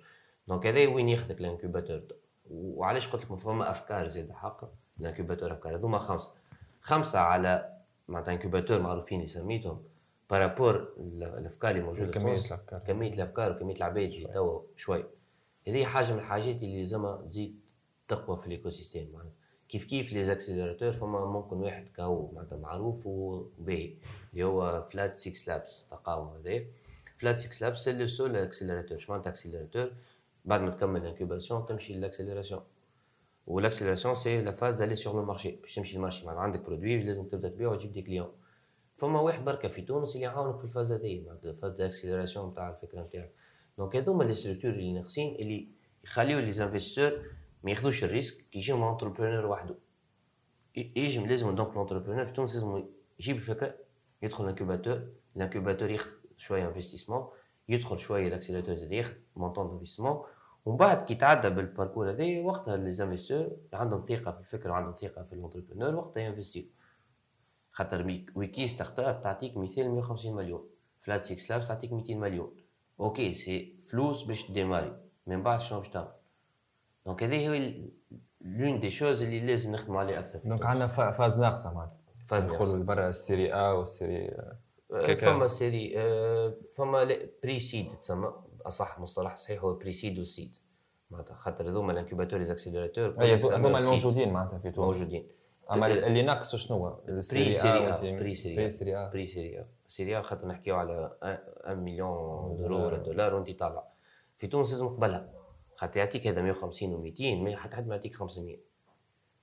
donc 0.48 0.66
هذا 0.66 0.86
وين 0.86 1.08
ياخذك 1.08 1.40
ال 1.40 1.46
incubateur 1.46 2.02
وعلاش 2.50 3.08
قلت 3.08 3.24
لك 3.24 3.38
فما 3.38 3.70
أفكار 3.70 4.06
زاد 4.06 4.32
حق 4.32 4.70
ال 5.00 5.05
incubateur 5.05 5.52
أفكار 5.52 5.76
هذوما 5.76 5.98
خمسة. 5.98 6.34
خمسة 6.80 7.18
على 7.18 7.76
معناتها 8.08 8.32
incubateurs 8.32 8.80
معروفين 8.80 9.26
سميتهم 9.26 9.82
par 10.30 10.48
rapport 10.48 10.88
الأفكار 10.98 11.70
اللي 11.70 11.82
موجودة 11.82 12.10
كمية 12.10 12.34
الأفكار. 12.34 12.78
كمية 12.78 13.12
الأفكار 13.12 13.52
وكمية 13.52 13.76
العباد 13.76 14.10
اللي 14.10 14.28
توا 14.28 14.60
شوي. 14.76 15.04
هذه 15.68 15.84
حاجة 15.84 16.12
من 16.12 16.18
الحاجات 16.18 16.56
اللي 16.56 16.78
لازمها 16.78 17.16
تزيد 17.16 17.60
تقوى 18.08 18.36
في 18.40 18.46
ال 18.46 18.70
écosystème 18.70 19.10
معناتها. 19.12 19.39
كيف 19.70 19.84
كيف 19.84 20.12
les 20.12 20.24
accélérateurs 20.24 20.92
فما 20.92 21.26
ممكن 21.26 21.56
واحد 21.56 21.88
كهو 21.88 22.30
معناتها 22.32 22.58
معروف 22.58 23.06
وباهي 23.06 23.94
اللي 24.32 24.44
هو 24.44 24.88
فلات 24.92 25.18
6 25.18 25.52
لابس 25.52 25.84
تلقاوه 25.90 26.28
هذا 26.28 26.64
فلات 27.18 27.38
6 27.38 27.64
لابس 27.66 27.84
c'est 27.84 27.92
le 27.92 28.06
seul 28.06 28.36
accélérateur 28.36 29.06
معناتها 29.08 29.30
accélérateur 29.30 29.92
بعد 30.44 30.60
ما 30.60 30.70
تكمل 30.70 31.00
ال 31.00 31.06
incubation 31.06 31.66
تمشي 31.66 31.94
لل 31.94 32.03
accélération. 32.03 32.62
وال 33.46 33.56
accélération 33.56 34.14
c'est 34.14 34.42
la 34.42 34.52
phase 34.52 34.76
d'aller 34.76 34.96
sur 34.96 35.14
le 35.14 35.24
marché 35.24 35.50
باش 35.50 35.74
تمشي 35.74 35.96
لل 35.96 36.04
marché 36.04 36.26
معناتها 36.26 36.42
عندك 36.42 36.60
produit 36.60 37.02
لازم 37.02 37.24
تبدأ 37.24 37.48
تبيع 37.48 37.68
وتجيب 37.68 37.92
des 37.92 38.02
clients 38.02 38.32
فما 38.96 39.20
واحد 39.20 39.44
بركة 39.44 39.68
في 39.68 39.82
تونس 39.82 40.14
اللي 40.14 40.26
يعاونك 40.26 40.58
في 40.58 40.64
ال 40.64 40.69
phase 40.69 40.92
هذه 40.92 41.20
معناتها 41.26 41.52
phase 41.52 41.72
d'accélération 41.72 42.54
تاع 42.54 42.70
الفكرة 42.70 43.00
نتاعك. 43.02 43.32
donc 43.78 43.96
هذوما 43.96 44.24
les 44.24 44.32
structures 44.32 44.70
اللي 44.70 44.92
ناقصين 44.92 45.34
اللي 45.34 45.68
يخليو 46.04 46.38
les 46.38 46.52
investisseurs 46.52 47.22
ما 47.62 47.70
ياخذوش 47.70 48.04
ال 48.04 48.10
risque 48.10 48.44
كي 48.50 48.58
يجيهم 48.58 48.82
entrepreneur 48.82 49.46
وحده. 49.46 49.74
يجم 50.76 51.26
لازم 51.26 51.54
donc 51.54 51.76
l'entrepreneur 51.76 52.24
في 52.24 52.32
تونس 52.32 52.54
لازم 52.54 52.84
يجيب 53.20 53.36
الفكرة 53.36 53.74
يدخل 54.22 54.44
ال 54.44 54.50
incubateur 54.50 55.08
ال 55.36 55.41
incubateur 55.41 55.90
ياخذ 55.90 56.10
شوية 56.36 56.68
investissement 56.68 57.28
يدخل 57.68 57.98
شوية 57.98 58.28
ال 58.28 58.32
accélérateur 58.32 58.74
زاد 58.74 58.92
ياخذ 58.92 59.14
montant 59.36 59.70
investissement 59.70 60.22
ومن 60.64 60.76
بعد 60.76 61.02
كي 61.02 61.14
تعدى 61.14 61.50
بال 61.50 61.62
parcours 61.62 62.10
هذا 62.10 62.40
وقتها 62.40 62.76
les 62.76 62.92
investisseurs 62.92 63.56
عندهم 63.72 64.00
ثقة 64.00 64.32
في 64.32 64.40
الفكرة 64.40 64.70
وعندهم 64.70 64.94
ثقة 64.94 65.22
في 65.22 65.32
ال 65.32 65.37
entrepreneur 65.37 65.94
وقتها 65.94 66.22
ينفستيو. 66.22 66.64
خاطر 67.72 68.24
Wikistartup 68.34 69.22
تعطيك 69.22 69.56
مثال 69.56 69.90
150 69.90 70.34
مليون. 70.34 70.68
Flat6Labs 71.00 71.68
تعطيك 71.68 71.92
200 71.92 72.14
مليون. 72.14 72.56
okay 73.00 73.32
c'est 73.32 73.78
فلوس 73.88 74.24
باش 74.24 74.48
تديماري. 74.48 74.96
من 75.26 75.42
بعد 75.42 75.60
شنو 75.60 75.78
باش 75.78 75.88
تعمل؟ 75.88 76.19
donc 77.06 77.22
هذه 77.22 77.34
هي 77.34 77.84
l'une 78.40 78.80
des 78.80 78.90
choses 78.90 79.22
اللي 79.22 79.40
لازم 79.40 79.72
نخدموا 79.72 80.00
عليه 80.00 80.18
أكثر 80.18 80.38
donc 80.44 80.66
عندنا 80.66 80.88
phase 81.12 81.40
ناقصه 81.40 81.74
معناتها 81.74 81.96
phase 82.26 82.48
نقولوا 82.48 82.84
برا 82.84 83.08
ال 83.08 83.15
série 83.15 83.52
A 83.52 83.72
وال 83.72 83.90
série 83.90 84.36
فما 85.16 85.46
série 85.46 85.94
فما 86.74 87.18
pre-seed 87.42 87.88
تسمى 87.88 88.32
اصح 88.66 88.98
مصطلح 88.98 89.36
صحيح 89.36 89.62
هو 89.62 89.74
pre-seed 89.74 89.92
و 89.92 90.18
seed 90.18 90.56
معناتها 91.10 91.34
خاطر 91.34 91.68
هذوما 91.68 91.92
ال 91.92 91.96
incubateurs 91.96 92.42
accélérateurs 92.42 93.24
هذوما 93.24 93.78
الموجودين 93.78 94.32
معناتها 94.32 94.58
في 94.58 94.70
تونس 94.70 94.96
موجودين. 94.96 95.28
أما 95.72 95.86
اللي 95.86 96.22
ناقص 96.22 96.56
شنو 96.56 96.76
هو؟ 96.76 96.98
pré-série 97.06 98.16
pré-série 98.16 99.08
pré-série 99.12 99.64
série 99.88 100.22
خاطر 100.22 100.48
نحكيو 100.48 100.76
على 100.76 101.16
1 101.64 101.78
مليون 101.78 102.56
دولار 102.56 102.94
ولا 102.94 102.96
دولار 102.96 103.34
وانت 103.34 103.50
طالع. 103.58 103.84
في 104.36 104.46
تونس 104.46 104.70
لازم 104.72 104.88
قبلها 104.88 105.28
خاطر 105.80 106.00
يعطيك 106.00 106.26
هذا 106.26 106.42
150 106.42 107.12
و200 107.12 107.20
ما 107.20 107.56
حتى 107.56 107.76
حد 107.76 107.88
ما 107.88 107.94
يعطيك 107.94 108.14
500 108.14 108.56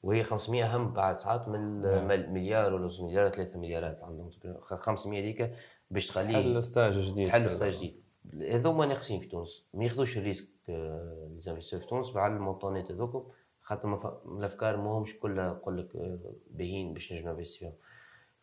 وهي 0.03 0.23
500 0.23 0.63
أهم 0.63 0.93
بعد 0.93 1.19
ساعات 1.19 1.47
من 1.47 1.85
المليار 1.85 2.73
ولا 2.73 2.89
مليار 3.01 3.29
3 3.29 3.59
مليارات 3.59 4.03
عندهم. 4.03 4.29
500 4.61 5.21
هذيك 5.21 5.53
باش 5.91 6.07
تخليه 6.07 6.33
تحل 6.33 6.63
stage 6.63 6.99
جديد. 6.99 7.27
تحل 7.27 7.51
stage 7.51 7.75
جديد. 7.75 8.03
هذوما 8.51 8.85
ناقصين 8.85 9.19
في 9.19 9.27
تونس. 9.27 9.67
ما 9.73 9.83
ياخذوش 9.83 10.17
ال 10.17 10.22
risque 10.22 10.53
les 10.69 11.35
investisseurs 11.39 11.79
في 11.79 11.87
تونس 11.87 12.17
على 12.17 12.33
ال 12.33 12.39
montantet 12.39 12.91
هذوكم. 12.91 13.27
خاطر 13.61 14.19
الأفكار 14.37 14.77
ما 14.77 14.97
همش 14.97 15.19
كلها 15.19 15.53
نقول 15.53 15.77
لك 15.77 15.95
آه، 15.95 16.19
باهيين 16.49 16.93
باش 16.93 17.13
نجم 17.13 17.29
نأنفستي 17.29 17.59
فيهم 17.59 17.73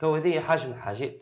que 0.00 0.14
هذه 0.15 0.41
حاجة 0.41 0.67
من 0.67 0.73
الحاجات. 0.73 1.17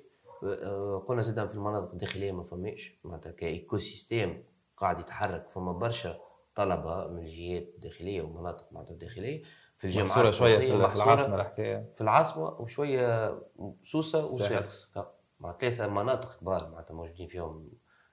آه، 0.45 1.05
قلنا 1.09 1.23
زاد 1.23 1.49
في 1.49 1.55
المناطق 1.55 1.93
الداخلية 1.93 2.33
ما 2.33 2.45
فماش. 2.45 2.99
معناتها 3.05 3.33
ك 3.33 3.79
écosystème 3.79 4.45
قاعد 4.77 5.01
يتحرك 5.01 5.49
فما 5.49 5.73
برشا 5.73 6.32
طلبة 6.55 7.07
من 7.07 7.19
الجهات 7.19 7.69
الداخليه 7.75 8.23
ومناطق 8.23 8.73
معناتها 8.73 8.93
الداخليه 8.93 9.43
في 9.77 9.85
الجامعات 9.85 10.35
شوية 10.35 10.59
في 10.59 10.75
العاصمة 10.75 11.35
الحكاية 11.35 11.91
في 11.95 12.01
العاصمة 12.01 12.49
وشوية 12.49 13.39
سوسة 13.83 14.19
وصفاقس 14.19 14.91
مع 15.41 15.57
ثلاثة 15.61 15.87
مناطق 15.87 16.41
كبار 16.41 16.71
معناتها 16.71 16.95
موجودين 16.95 17.27
فيهم 17.27 17.69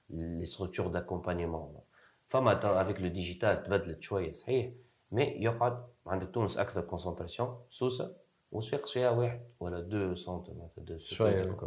les 0.10 0.46
structures 0.46 0.88
d'accompagnement 0.88 1.80
فما 2.28 2.82
avec 2.82 3.02
le 3.02 3.08
digital 3.08 3.64
تبدلت 3.64 4.02
شوية 4.02 4.32
صحيح. 4.32 4.72
mais 5.12 5.24
يقعد 5.24 5.88
عندك 6.08 6.30
تونس 6.34 6.58
أكثر 6.58 6.82
concentration 6.82 7.62
سوسة 7.70 8.16
وصفاقس 8.52 8.92
فيها 8.92 9.10
واحد 9.10 9.42
ولا 9.60 9.80
deux 9.80 10.16
centres 10.16 10.54
معناتها 10.54 10.82
deux 10.82 10.98
شوية 10.98 11.58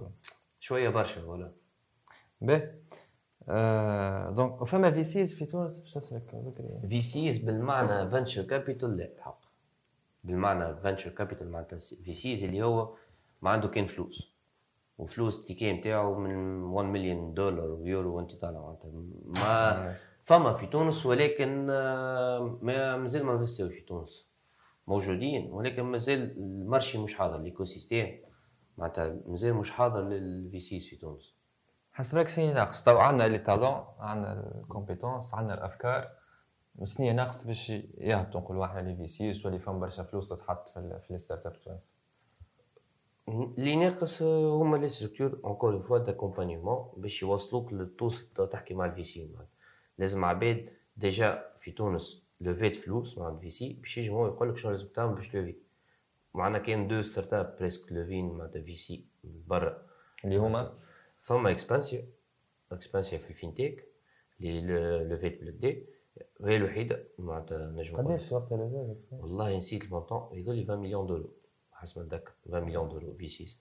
شوية 0.60 0.88
برشا 0.88 1.24
ولا 1.24 1.52
باهي 2.40 2.74
donc 4.36 4.64
فما 4.64 4.90
VCs 4.90 5.34
في 5.34 5.46
تونس 5.46 5.78
باش 5.78 6.12
بكري 6.32 6.88
VCs 6.88 7.44
بالمعنى 7.44 8.10
venture 8.10 8.42
capital 8.42 8.96
لا 8.96 9.12
الحق 9.12 9.40
بالمعنى 10.24 10.76
venture 10.76 11.10
capital 11.10 11.50
معناتها 11.50 11.78
VCs 12.04 12.44
اللي 12.44 12.62
هو 12.62 12.94
ما 13.42 13.50
عنده 13.50 13.68
كان 13.68 13.84
فلوس. 13.84 14.32
وفلوس 14.98 15.40
ال 15.40 15.45
ticket 15.45 15.72
نتاعو 15.72 16.18
من 16.18 16.62
1 16.62 16.88
مليون 16.88 17.34
دولار 17.34 17.70
ويورو 17.70 18.16
وانت 18.16 18.34
طالع 18.34 18.60
معناتها. 18.60 18.90
ما 19.24 19.94
فما 20.24 20.52
في 20.52 20.66
تونس 20.66 21.06
ولكن 21.06 21.66
ما 22.62 22.96
مازال 22.96 23.24
ما 23.24 23.34
نفسيوش 23.34 23.74
في 23.74 23.80
تونس. 23.80 24.28
موجودين 24.86 25.50
ولكن 25.50 25.82
مازال 25.82 26.38
ال 26.38 26.47
marché 26.47 26.98
مش 26.98 27.14
حاضر 27.14 27.36
ال 27.36 27.64
écosystème 27.64 28.22
معناتها 28.78 29.16
مازال 29.26 29.54
مش 29.54 29.70
حاضر 29.70 30.08
لل 30.08 30.58
VCs 30.58 30.88
في 30.88 30.96
تونس. 30.96 31.31
حسب 31.92 32.26
شنو 32.26 32.52
ناقص. 32.52 32.82
طبعا 32.82 33.02
عندنا 33.02 33.28
les 33.28 33.38
talents 33.38 33.84
عندنا 33.98 34.60
ال 34.60 34.66
compétences 34.66 35.34
عندنا 35.34 35.54
الأفكار. 35.54 36.22
شنو 36.84 37.12
ناقص 37.12 37.46
باش 37.46 37.70
يهبطوا 37.98 38.40
نقولوا 38.40 38.64
إحنا 38.64 38.80
les 38.80 38.96
VC 38.96 39.42
ولا 39.44 39.58
فهم 39.58 39.80
برشا 39.80 40.02
فلوس 40.02 40.28
تتحط 40.28 40.68
في 40.68 41.00
في 41.06 41.12
لي 41.12 41.18
ستارت 41.18 41.46
up 41.46 41.60
تونس 41.60 41.92
اللي 43.28 43.76
ناقص 43.76 44.22
هما 44.22 44.76
les 44.76 44.88
structures 44.88 45.40
encore 45.44 45.72
une 45.72 45.80
fois 45.80 45.98
d'accompagnement 45.98 46.92
باش 46.96 47.22
يوصلوك 47.22 47.72
للتوصل 47.72 48.48
تحكي 48.48 48.74
مع 48.74 48.84
ال 48.84 49.02
VC 49.02 49.30
لازم 49.98 50.24
عباد 50.24 50.70
déjà 50.96 51.44
في 51.58 51.70
تونس 51.70 52.26
لوفيت 52.40 52.76
فلوس 52.76 53.18
مع 53.18 53.28
ال 53.28 53.50
VC 53.50 53.72
باش 53.72 53.98
يجمعوا 53.98 54.28
يقول 54.28 54.48
لك 54.50 54.56
شنو 54.56 54.70
لازم 54.70 54.88
تعمل 54.88 55.14
باش 55.14 55.34
لوفي 55.34 55.56
معنا 56.34 56.58
كاين 56.58 56.88
deux 56.88 57.02
start-up 57.02 57.56
presque 57.58 57.92
لوفين 57.92 58.28
معناتها 58.28 58.62
VC 58.62 59.04
برا. 59.24 59.82
اللي 60.24 60.36
هما؟ 60.36 60.72
فما 61.22 61.50
Expensya 61.50 62.06
Expensya 62.72 63.18
في 63.18 63.30
ال 63.30 63.37
fintech 63.37 63.88
اللي 64.40 65.04
لوفيت 65.04 65.40
بالكدا 65.40 65.82
هي 66.44 66.56
الوحيده 66.56 67.04
معناتها 67.18 67.70
نجم 67.70 67.96
قداش 67.96 68.32
لوفيت 68.32 68.52
والله 69.10 69.56
نسيت 69.56 69.84
ال 69.84 69.91
montant 69.91 70.38
يظل 70.38 70.62
20 70.62 70.80
مليون 70.80 71.06
دولار 71.06 71.30
حسب 71.72 71.98
ما 71.98 72.06
نتذكر 72.06 72.32
20 72.46 72.64
مليون 72.64 72.88
دولار 72.88 73.14
VCs 73.14 73.58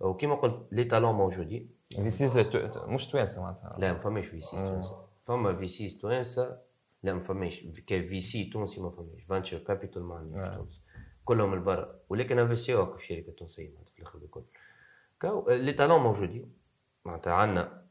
وكيما 0.00 0.34
قلت 0.34 0.66
les 0.72 0.84
talents 0.84 1.14
موجودين 1.14 1.70
في 1.90 2.10
6 2.10 2.86
مش 2.86 3.06
توانسه 3.06 3.42
معناتها 3.42 3.76
لا 3.78 3.92
ما 3.92 3.98
فماش 3.98 4.26
في 4.26 4.40
6 4.40 4.58
توانسه 4.68 5.06
فما 5.22 5.54
في 5.54 5.68
6 5.68 6.00
توانسه 6.00 6.60
لا 7.02 7.12
ما 7.12 7.20
فماش 7.20 7.58
VC 7.86 8.44
تونسي 8.44 8.80
ما 8.80 8.90
فماش 8.90 9.22
venture 9.22 9.58
capital 9.58 10.02
ما 10.02 10.14
عندناش 10.14 10.48
في 10.48 10.56
تونس 10.56 10.80
كلهم 11.24 11.54
البرا 11.54 12.00
ولكن 12.08 12.38
انفستيو 12.38 12.96
في 12.96 13.06
شركه 13.06 13.32
تونسيه 13.32 13.70
في 13.94 13.98
الآخر 13.98 14.18
الكل 14.18 14.42
les 15.64 15.72
talents 15.72 16.00
موجودين 16.00 16.63
معناتها 17.04 17.32
عندنا 17.32 17.82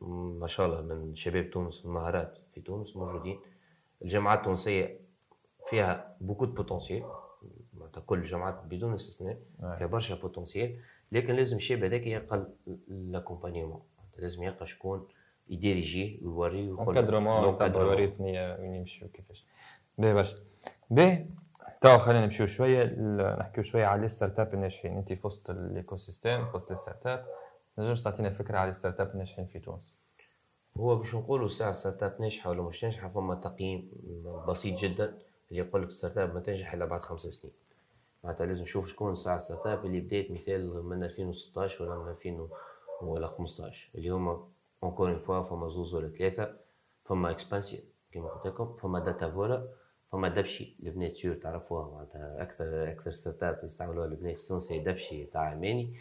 ما 0.42 0.48
شاء 0.48 0.66
الله 0.66 0.82
من 0.82 1.16
شباب 1.16 1.50
تونس 1.50 1.86
المهارات 1.86 2.38
في 2.50 2.62
تونس 2.62 2.96
موجودين. 2.98 3.40
الجامعات 4.02 4.40
التونسية 4.40 5.00
فيها 5.70 6.16
beaucoup 6.22 6.46
potentiel 6.46 7.04
معناتها 7.74 8.02
كل 8.02 8.20
الجامعات 8.20 8.64
بدون 8.64 8.94
استثناء 8.94 9.38
فيها 9.60 9.88
برشا 9.88 10.16
potentiel 10.16 10.80
لكن 11.12 11.36
لازم 11.36 11.58
الشاب 11.58 11.84
هذاك 11.84 12.08
يلقى 12.08 12.48
l'accompagnement 12.88 13.82
لازم 14.18 14.44
يلقى 14.44 14.68
شكون 14.68 15.08
يديريجيه 15.50 16.20
ويوريه 16.26 16.72
ويقول 16.72 16.98
يوريثني 17.82 18.56
وين 18.56 18.76
يمشي 18.76 19.06
وكيفاش 19.06 19.46
باهي 19.98 20.14
برشا. 20.14 20.38
باهي. 20.90 21.26
تو 21.82 22.00
خلينا 22.00 22.26
نمشيو 22.26 22.46
شوية 22.46 22.84
نحكيو 23.40 23.64
شوية 23.64 23.86
على 23.86 24.02
les 24.02 24.08
start-up 24.08 24.54
الناجحين 24.54 24.98
انت 24.98 25.14
في 25.14 25.28
وسط 25.28 25.50
ال 25.50 25.96
écosystème 25.98 26.46
في 26.46 26.58
وسط 26.58 26.70
les 26.70 26.76
start-up 26.76 27.26
نجمش 27.78 28.02
تعطينا 28.02 28.30
فكرة 28.30 28.58
على 28.58 28.70
ال 28.70 29.00
start-up 29.00 29.12
الناجحين 29.12 29.46
في 29.46 29.60
تونس. 29.60 29.82
هو 30.78 30.96
باش 30.96 31.16
نقولوا 31.16 31.48
ساعة 31.48 31.72
start-up 31.72 32.22
ناجحة 32.22 32.50
ولا 32.50 32.62
مش 32.62 32.84
ناجحة 32.84 33.08
فما 33.10 33.36
تقييم 33.36 33.92
بسيط 34.48 34.80
جدا 34.80 35.06
اللي 35.52 35.62
يقول 35.62 35.84
لك 35.84 35.92
start-up 35.92 36.34
ما 36.34 36.40
تنجح 36.40 36.74
إلا 36.74 36.86
بعد 36.86 37.02
خمس 37.02 37.22
سنين. 37.22 37.54
معناتها 38.24 38.46
لازم 38.48 38.62
نشوف 38.64 38.88
شكون 38.90 39.16
ساعة 39.16 39.38
start-up 39.38 39.86
اللي 39.86 40.00
بدات 40.00 40.32
مثال 40.32 40.84
من 40.86 41.04
2016 41.04 41.84
ولا 41.86 42.00
من 42.04 42.10
2000 42.10 42.48
ولا 43.02 43.28
15 43.28 43.90
اللي 43.96 44.10
هما 44.10 44.48
encore 44.84 45.10
une 45.10 45.18
fois 45.18 45.42
فما 45.42 45.70
زوز 45.70 45.94
ولا 45.94 46.10
ثلاثة 46.10 46.56
فما 47.04 47.32
Expensya 47.32 47.80
كيما 48.12 48.30
قلت 48.30 48.48
لكم 48.48 48.76
فما 48.76 49.00
Datavora 49.00 49.68
فما 50.12 50.28
Dabchy. 50.30 50.76
البنات 50.84 51.16
sûr 51.16 51.36
تعرفوها 51.36 51.92
معناتها 51.92 52.42
أكثر 52.42 52.92
أكثر 52.92 53.12
start-up 53.12 53.64
يستعملوها 53.64 54.06
البنات 54.08 54.40
التونسية 54.40 54.84
Dabchy 54.84 55.26
تاع 55.26 55.42
عماني 55.42 55.94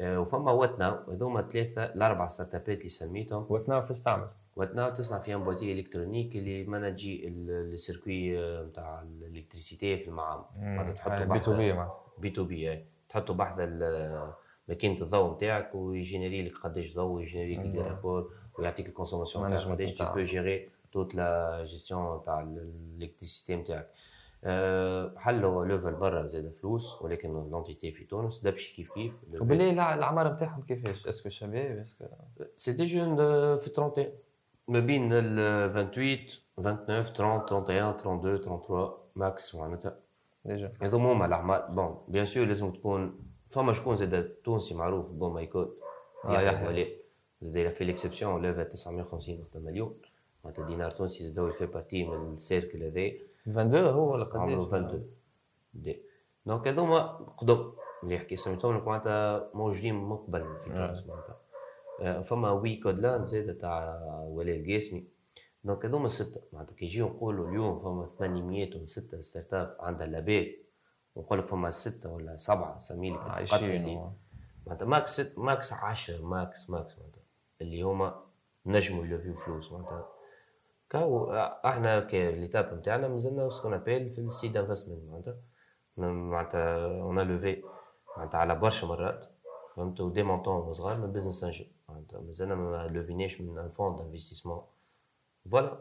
وفما 0.00 0.52
Wattnow 0.52 0.94
هذوما 1.12 1.42
ثلاثة 1.42 1.84
الأربع 1.84 2.26
start-up 2.26 2.54
ات 2.54 2.78
اللي 2.78 2.88
سميتهم. 2.88 3.46
Wattnow 3.48 3.80
فاش 3.80 4.00
تعمل 4.00 4.28
Wattnow 4.56 4.90
تصنع 4.90 5.18
فيها 5.18 5.36
boîtier 5.36 5.72
électronique 5.72 6.36
اللي 6.36 6.64
تمانجي 6.64 7.28
ال 7.28 7.41
circuit 7.41 8.36
نتاع 8.66 9.02
ال 9.02 9.10
électricité 9.10 9.98
في 9.98 10.08
المعامل. 10.08 10.44
معناتها 10.56 10.92
تحطوا 10.92 11.24
B2B 11.24 11.72
بي 12.18 12.30
تو 12.30 12.44
بي 12.44 12.84
تحطوا 13.08 13.34
بحث 13.34 13.56
ال- 13.58 14.32
ماكينه 14.68 15.02
الضوء 15.02 15.34
نتاعك 15.34 15.74
ويجينيري 15.74 16.42
لك 16.48 16.56
قداش 16.58 16.94
ضوء 16.96 17.10
ويجينيري 17.12 17.54
لك 17.56 17.66
دي 17.72 17.78
رابور 17.78 18.32
ويعطيك 18.58 18.88
الكونسوماسيون 18.88 19.44
نتاعك 19.46 19.72
قداش 19.72 19.90
تو. 19.92 20.14
بو 20.14 20.20
جيري 20.22 20.68
توت 20.92 21.14
لا 21.14 21.60
جيستيون 21.64 22.22
تاع 22.26 22.40
الإلكتريسيتي 22.40 23.56
نتاعك 23.56 23.88
أه، 24.44 25.14
حل 25.18 25.44
هو 25.44 25.64
ليفل 25.64 25.92
برا 25.94 26.26
زاد 26.26 26.50
فلوس 26.52 27.02
ولكن 27.02 27.32
لونتيتي 27.50 27.92
في 27.92 28.04
تونس 28.04 28.40
دبش 28.44 28.72
كيف 28.76 28.92
كيف 28.92 29.20
وبالليل 29.40 29.74
الع- 29.74 29.94
العمارة 29.94 30.32
نتاعهم 30.32 30.62
كيفاش؟ 30.62 31.06
اسكو 31.06 31.28
شباب 31.28 31.78
اسكو 31.78 32.04
سي 32.56 32.72
دي 32.72 32.84
جون 32.84 33.16
في 33.56 33.66
الترونتين 33.66 34.08
ما 34.68 34.80
بين 34.80 35.12
ال 35.12 35.70
28 35.70 36.16
29 36.56 37.04
30 37.04 37.26
31 37.26 37.94
32 37.94 38.38
33 38.38 38.92
ماكس 39.16 39.54
معناتها. 39.54 39.98
ديجا 40.44 40.70
هذوما 40.82 41.12
هما 41.12 41.26
الاعمال 41.26 41.62
بون 41.74 41.98
بيان 42.08 42.24
سور 42.24 42.46
لازم 42.46 42.72
تكون 42.72 43.18
فما 43.48 43.72
شكون 43.72 43.96
زاد 43.96 44.28
تونسي 44.28 44.74
معروف 44.74 45.12
بون 45.12 45.32
ما 45.32 45.40
يكون 45.40 45.68
آه، 46.24 46.40
يحيى. 46.40 46.66
ولاء 46.68 46.88
زاد 47.40 47.72
fait 47.72 47.96
l'exception 47.96 48.22
ليفا 48.24 48.62
950 48.64 49.40
وقت 49.40 49.56
مليون. 49.56 49.94
معناتها 50.44 50.66
دينار 50.66 50.90
تونسي 50.90 51.24
زاد 51.24 51.50
في 51.50 51.66
بارتي 51.66 52.04
من 52.04 52.34
السيركل 52.34 52.82
هذا 52.82 53.10
22 53.48 53.84
هو 53.94 54.12
ولا 54.12 54.24
عمره 54.34 54.64
قداش؟ 54.64 54.68
22 54.68 55.10
دي. 55.74 56.02
دونك 56.46 56.68
هذوما 56.68 57.00
قدم 57.38 57.72
اللي 58.02 58.14
يحكي 58.14 58.36
سميتهم 58.36 58.76
لك 58.76 58.86
معناتها 58.86 59.50
موجودين 59.54 59.94
من 59.94 60.16
قبل 60.16 60.56
في 60.56 60.64
تونس 60.70 61.06
معناتها. 61.06 61.36
آه، 62.00 62.20
فما 62.20 62.50
وي 62.50 62.76
كود 62.76 62.98
لاند 62.98 63.26
زاد 63.26 63.58
تاع 63.58 64.00
ولاء 64.28 64.56
القاسمي 64.60 65.08
دونك 65.64 65.84
هذوما 65.86 66.08
ستة 66.08 66.40
معناتها. 66.52 66.74
كي 66.74 66.84
يجيو 66.84 67.06
نقولوا 67.08 67.48
اليوم 67.48 67.78
فما 67.78 68.06
800 68.06 68.82
وستة 68.82 69.20
ستارت 69.20 69.54
اب 69.54 69.76
عندها 69.80 70.06
لابيل 70.06 70.64
ونقول 71.14 71.38
لك 71.38 71.46
فما 71.48 71.70
ستة 71.70 72.12
ولا 72.12 72.36
سبعة 72.36 72.78
سمي 72.78 73.10
لك 73.10 73.16
الفقط 73.16 73.34
عايشين 73.34 73.70
اللي 73.70 73.96
و- 73.96 74.12
معناتها 74.66 74.86
ماكس 74.86 75.20
ست 75.20 75.38
ماكس 75.38 75.72
10 75.72 76.22
ماكس 76.26 76.70
ماكس 76.70 76.98
معناتها. 76.98 77.22
اللي 77.60 77.82
هما 77.82 78.24
نجموا 78.66 79.04
يلوفيو 79.04 79.34
فلوس 79.34 79.72
معناتها. 79.72 80.06
كاو 80.90 81.32
إحنا 81.64 82.00
كليتاب 82.00 82.74
نتاعنا 82.78 83.08
مازلنا 83.08 83.48
سكون 83.48 83.74
ابيل 83.74 84.10
في 84.10 84.20
السيد 84.20 84.56
انفستمنت 84.56 85.04
معناتها. 85.04 85.36
معناتها 85.96 86.86
اون 87.02 87.20
لوفي 87.20 87.62
معناتها 88.16 88.38
على 88.38 88.54
برشا 88.54 88.86
مرات 88.86 89.28
فهمت؟ 89.76 90.00
ودي 90.00 90.22
مونطون 90.22 90.72
صغار 90.72 90.96
من 90.96 91.12
بزنس 91.12 91.44
انجل 91.44 91.66
معناتها. 91.88 92.20
مازلنا 92.20 92.54
ما 92.54 92.88
لوفيناش 92.88 93.40
من 93.40 93.58
ان 93.58 93.68
فون 93.68 93.96
دانفستيسمون 93.96 94.62
voilà 95.50 95.78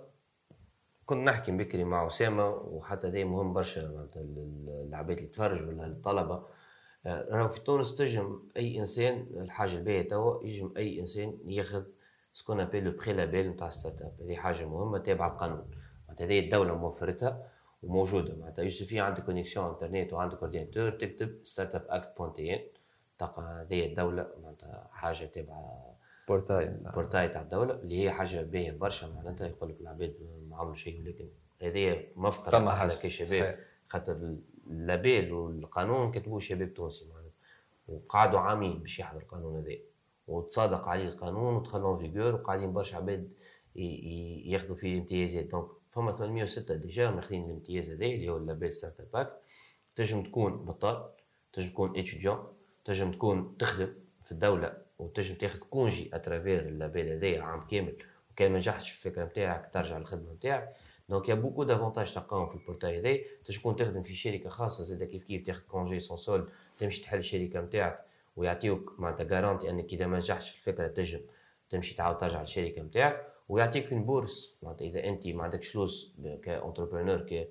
كنت 1.06 1.18
نحكي 1.28 1.52
بكري 1.52 1.84
مع 1.84 2.08
أسامة 2.08 2.50
وحتى 2.50 3.12
ده 3.12 3.24
مهم 3.24 3.54
برشا 3.54 3.80
معناتها 3.80 4.22
ال- 4.22 4.86
العباد 4.90 5.18
اللي 5.18 5.30
تفرج 5.30 5.68
ولا 5.68 5.86
الطلبة. 5.86 6.44
راهو 7.06 7.50
في 7.50 7.64
تونس 7.64 7.96
تجم 7.96 8.40
أي 8.58 8.80
إنسان 8.80 9.28
الحاجة 9.34 9.72
الباهية 9.78 10.08
توا 10.08 10.44
يجم 10.44 10.74
أي 10.78 11.00
إنسان 11.02 11.38
ياخذ 11.46 11.84
ce 12.38 12.60
qu'on 12.60 12.84
appelle 12.84 12.92
le 12.92 13.14
pré-label 13.14 13.50
نتاع 13.50 13.70
startup 13.70 14.22
هذه 14.22 14.36
حاجة 14.36 14.66
مهمة 14.66 14.98
تابعه 14.98 15.28
القانون. 15.28 15.72
معناتها 16.08 16.26
هذه 16.26 16.40
الدولة 16.40 16.76
موفرتها 16.76 17.52
وموجودة. 17.84 18.36
معناتها 18.36 18.64
يوسفي 18.64 19.00
عندك 19.00 19.24
connexion 19.24 19.70
internet 19.70 20.14
وعندك 20.14 20.38
ordinateur 20.38 20.92
تكتب 20.92 21.40
startup 21.44 21.86
act 21.90 22.18
point 22.18 22.34
tn 22.34 22.60
تلقى 23.20 23.42
هذه 23.42 23.86
الدولة 23.86 24.28
معناتها 24.44 24.90
حاجة 24.92 25.26
تابعة 25.26 25.96
portail 26.28 26.66
نتاع. 26.66 26.90
ال 26.90 26.95
portail 26.95 27.30
تاع 27.30 27.42
الدولة 27.42 27.74
اللي 27.74 28.04
هي 28.04 28.12
حاجة 28.12 28.42
باهية 28.42 28.72
برشا. 28.72 29.08
معناتها 29.08 29.48
يقول 29.48 29.70
لك 29.70 29.82
العباد 29.82 30.16
ما 30.50 30.58
عملوا 30.58 30.76
شيء 30.76 31.02
ولكن 31.02 31.30
هذه 31.62 32.08
مفخر 32.16 32.52
فما 32.52 32.72
حاجة. 32.72 32.94
كشباب. 32.94 33.60
خاطر 33.88 34.36
ال 34.68 34.79
label 34.79 35.34
والقانون 35.34 36.12
كتبوه 36.12 36.40
شباب 36.40 36.74
تونسي. 36.74 37.10
معناتها 37.10 37.32
وقعدوا 37.88 38.40
عامين 38.40 38.80
باش 38.80 39.00
يحضر 39.00 39.20
القانون 39.22 39.60
هذا. 39.60 39.78
وتصادق 40.28 40.88
عليه 40.88 41.08
القانون 41.08 41.56
ودخل 41.56 41.98
vigueur 42.00 42.36
وقاعدين 42.36 42.74
برشا 42.74 42.98
عباد 42.98 43.32
ياخذوا 43.76 44.76
فيه 44.76 44.98
امتيازات 44.98 45.46
donc 45.46 45.68
فما 45.90 46.12
806 46.12 46.76
déjà 46.76 47.10
ماخذين 47.12 47.46
الامتياز 47.46 47.90
هذا 47.90 48.06
اللي 48.06 48.30
هو 48.30 48.38
ال 48.38 48.74
label 48.74 49.00
startup 49.00 49.16
act. 49.16 49.34
تنجم 49.96 50.24
تكون 50.24 50.66
بطال 50.66 51.10
تنجم 51.54 51.70
تكون 51.70 51.90
étudiant 51.90 52.48
تنجم 52.86 53.12
تكون 53.12 53.58
تخدم 53.58 53.94
في 54.22 54.32
الدولة 54.32 54.78
وتنجم 55.00 55.36
تاخذ 55.36 55.60
congé 55.60 56.10
à 56.14 56.20
travers 56.20 56.60
ال 56.60 56.68
label 56.68 57.10
هذايا 57.10 57.42
عام 57.42 57.68
كامل. 57.68 57.96
وكان 58.32 58.52
ما 58.52 58.58
نجحتش 58.58 58.90
في 58.90 59.06
الفكرة 59.06 59.26
نتاعك 59.26 59.70
ترجع 59.74 59.98
للخدمة 59.98 60.34
نتاعك 60.34 60.74
donc 61.10 61.30
y 61.30 61.36
a 61.36 61.39
beaucoup 61.39 61.64
d'avantages 61.64 62.14
تلقاهم 62.14 62.48
في 62.48 62.56
ال 62.56 62.61
portail 62.61 63.00
هذا 63.00 63.24
تنجم 63.46 63.60
تكون 63.60 63.76
تخدم 63.76 64.02
في 64.02 64.16
شركة 64.16 64.50
خاصة 64.50 64.84
زاد 64.84 65.04
كيف 65.04 65.24
كيف 65.24 65.46
تاخذ 65.46 65.62
congé 65.62 66.00
sans 66.00 66.18
solde 66.18 66.50
تمشي 66.78 67.02
تحل 67.02 67.18
الشركة 67.18 67.62
نتاعك 67.62 68.07
ويعطيوك 68.38 68.96
معناتها 69.00 69.24
garantie 69.24 69.70
أنك 69.70 69.94
إذا 69.94 70.08
ما 70.08 70.18
نجحتش 70.18 70.50
في 70.50 70.58
الفكرة 70.58 70.88
تنجم 70.88 71.22
تمشي 71.70 71.96
تعاود 71.96 72.18
ترجع 72.18 72.42
للشركة 72.42 72.82
نتاعك 72.82 73.28
ويعطيك 73.50 73.94
une 73.94 74.04
bourse 74.04 74.58
معناتها 74.64 74.86
إذا 74.86 75.04
أنت 75.04 75.28
ما 75.28 75.44
عندكش 75.44 75.68
فلوس 75.68 76.16
ك 76.44 76.50
entrepreneur 76.50 77.18
ك 77.18 77.50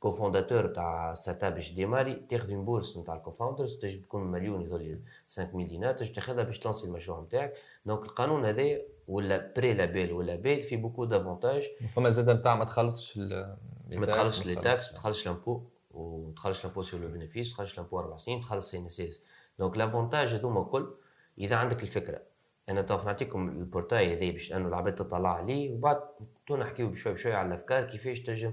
co-fondateur 0.00 0.66
تاع 0.66 1.14
startup 1.14 1.54
باش 1.54 1.74
démarrer 1.74 2.14
تاخذ 2.14 2.50
une 2.50 2.64
bourse 2.64 2.98
نتاع 2.98 3.16
ال 3.16 3.21
co-founders 3.21 3.76
تنجم 3.76 4.02
تكون 4.02 4.22
مليون 4.30 4.62
يظل 4.62 5.00
5000 5.28 5.68
دينار 5.68 5.94
تنجم 5.94 6.12
تاخذها 6.12 6.44
باش 6.44 6.58
ت 6.58 6.62
lancer 6.62 6.86
المشروع 6.86 7.20
نتاعك 7.20 7.54
donc 7.86 8.02
القانون 8.02 8.44
هذا 8.44 8.78
ولا 9.08 9.52
pré-label 9.56 10.12
ولا 10.12 10.36
label 10.36 10.62
في 10.62 10.76
beaucoup 10.76 11.04
d'avantages 11.04 11.68
فما 11.94 12.10
زاد 12.10 12.30
نتاع 12.30 12.54
ما 12.56 12.64
تخلصش 12.64 13.18
ما 13.18 14.06
تخلصش 14.06 14.46
les 14.46 14.54
taxes 14.54 14.92
ما 14.92 14.98
تخلصش 14.98 15.26
l'impôt 15.26 15.62
وما 15.90 16.32
تخلصش 16.34 16.64
l'impôt 16.64 16.82
sur 16.82 17.00
le 17.00 17.08
bénéfice 17.08 17.48
ما 17.48 17.54
تخلصش 17.54 17.78
l'impôt 17.78 17.98
أربع 17.98 18.16
سنين 18.16 18.40
تخلص 18.40 18.70
CNSS. 18.70 19.22
donc 19.58 19.76
l'avantage 19.76 20.34
هذوما 20.34 20.60
الكل 20.60 20.94
اذا 21.38 21.56
عندك 21.56 21.82
الفكرة 21.82 22.22
أنا 22.68 22.82
تو 22.82 22.96
نعطيكم 22.96 23.48
ال 23.48 23.57
portail 23.57 24.16
هذا 24.16 24.32
باش 24.32 24.52
انه 24.52 24.68
العباد 24.68 24.94
تطلع 24.94 25.36
عليه 25.36 25.72
وبعد 25.72 26.00
تو 26.46 26.56
نحكيو 26.56 26.90
بشوي 26.90 27.12
بشوي 27.12 27.32
على 27.32 27.48
الافكار 27.48 27.84
كيفاش 27.84 28.20
تنجم 28.20 28.52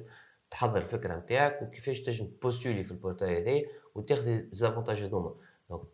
تحضر 0.52 0.82
الفكرة 0.82 1.16
نتاعك 1.16 1.62
وكيفاش 1.62 2.00
تنجم 2.00 2.26
ت 2.26 2.32
postuler 2.32 2.84
في 2.84 2.92
ال 2.92 2.98
portail 2.98 3.42
هذا 3.42 3.68
وتاخذ 3.96 4.44
les 4.52 4.63
avantages 4.63 4.98
هذوما 4.98 5.36
donc 5.70 5.88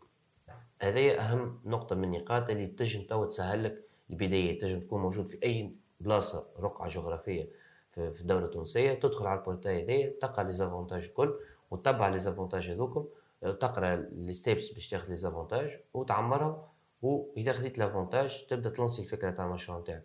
هذه 0.82 1.12
اهم 1.12 1.60
نقطه 1.65 1.95
من 1.95 2.04
النقاط 2.04 2.50
اللي 2.50 2.67
تنجم 2.67 3.04
توا 3.04 3.26
تسهل 3.26 3.63
لك 3.63 3.84
البدايه 4.10 4.60
تنجم 4.60 4.80
تكون 4.80 5.02
موجود 5.02 5.30
في 5.30 5.43
اي 5.43 5.74
بلاصه 6.00 6.48
رقعه 6.60 6.89
جغرافيه 6.89 7.50
في 7.91 8.22
الدولة 8.22 8.45
التونسيه 8.45 8.93
تدخل 8.93 9.28
على 9.28 9.39
ال 9.39 9.45
portail 9.45 9.84
هذايا 9.84 10.13
تلقى 10.22 10.43
les 10.43 10.53
avantages 10.53 11.03
الكل 11.04 11.39
وتتبع 11.72 12.10
les 12.10 12.19
avantages 12.19 12.69
هذوكم 12.69 13.06
تقرأ 13.41 13.95
les 13.95 14.34
steps 14.34 14.71
باش 14.71 14.89
تاخذ 14.89 15.10
les 15.10 15.17
avantages 15.17 15.79
وتعمرهم 15.93 16.63
وإذا 17.02 17.54
خذيت 17.54 17.78
l'avantage 17.77 18.47
تبدأ 18.49 18.69
ت 18.69 18.74
lancer 18.74 19.01
الفكرة 19.02 19.32
تاع 19.32 19.45
المشروع 19.45 19.80
نتاعك. 19.80 20.04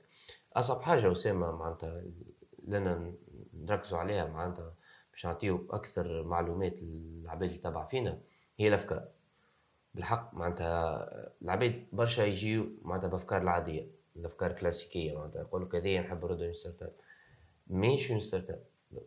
أصعب 0.56 0.82
حاجة 0.82 1.12
أسامة 1.12 1.52
معناتها 1.52 2.02
لنا 2.64 3.14
نركزوا 3.54 3.98
عليها 3.98 4.26
معناتها 4.26 4.74
باش 5.12 5.26
نعطيو 5.26 5.66
أكثر 5.70 6.22
معلومات 6.22 6.82
للعباد 6.82 7.48
اللي 7.48 7.58
تابع 7.58 7.84
فينا 7.86 8.20
هي 8.58 8.68
الأفكار. 8.68 9.08
بالحق 9.94 10.34
معناتها 10.34 11.08
العباد 11.42 11.86
برشا 11.92 12.22
يجيو 12.22 12.66
معناتها 12.82 13.08
بأفكار 13.08 13.42
العادية 13.42 13.88
الأفكار 14.16 14.50
الكلاسيكية 14.50 15.18
معناتها 15.18 15.40
يقول 15.42 15.62
لك 15.62 15.74
نحب 15.86 16.24
نرد 16.24 16.52
startup. 16.52 16.92
ماهيش 17.66 18.12
startup. 18.12 18.62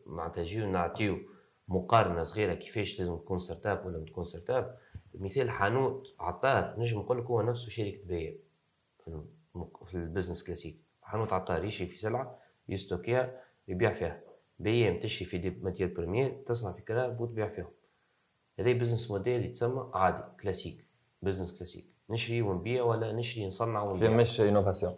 معناتها 0.05 0.41
يجيو 0.41 0.71
نعطيو 0.71 1.19
مقارنة 1.67 2.23
صغيرة 2.23 2.53
كيفاش 2.53 2.99
لازم 2.99 3.17
تكون 3.17 3.39
startup 3.39 3.85
ولا 3.85 3.97
ما 3.97 4.05
تكون 4.05 4.23
startup 4.23 4.77
مثال 5.13 5.49
حانوت 5.49 6.15
عطار 6.19 6.75
نجم 6.79 6.99
نقول 6.99 7.17
لك 7.17 7.25
هو 7.25 7.41
نفسه 7.41 7.69
شركة 7.69 7.99
بيع 8.05 8.33
في 8.99 9.21
المق... 9.55 9.83
في 9.83 9.95
ال 9.95 10.01
business 10.01 10.43
classique 10.43 10.77
حانوت 11.01 11.33
عطار 11.33 11.63
يشري 11.63 11.87
في 11.87 11.97
سلعة 11.97 12.39
ي 12.69 12.77
stocker 12.77 13.33
ها 13.33 13.41
يبيع 13.67 13.91
فيها. 13.91 14.21
ou 14.59 14.73
bien 14.73 14.99
تشري 14.99 15.25
في 15.25 15.37
des 15.37 15.49
matières 15.49 15.93
premières 15.93 16.43
تصنع 16.45 16.71
في 16.71 16.81
كراب 16.81 17.21
وتبيع 17.21 17.47
فيهم. 17.47 17.69
هذا 18.59 18.71
business 18.71 19.11
model 19.11 19.45
يتسمى 19.45 19.91
عادي 19.93 20.21
classique 20.41 20.85
business 21.21 21.57
classique 21.57 21.85
نشري 22.09 22.41
ونبيع 22.41 22.83
ولا 22.83 23.11
نشري 23.13 23.47
نصنع 23.47 23.85
في 23.87 23.93
ونبيع 23.93 24.09
مش 24.09 24.41
innovation 24.41 24.95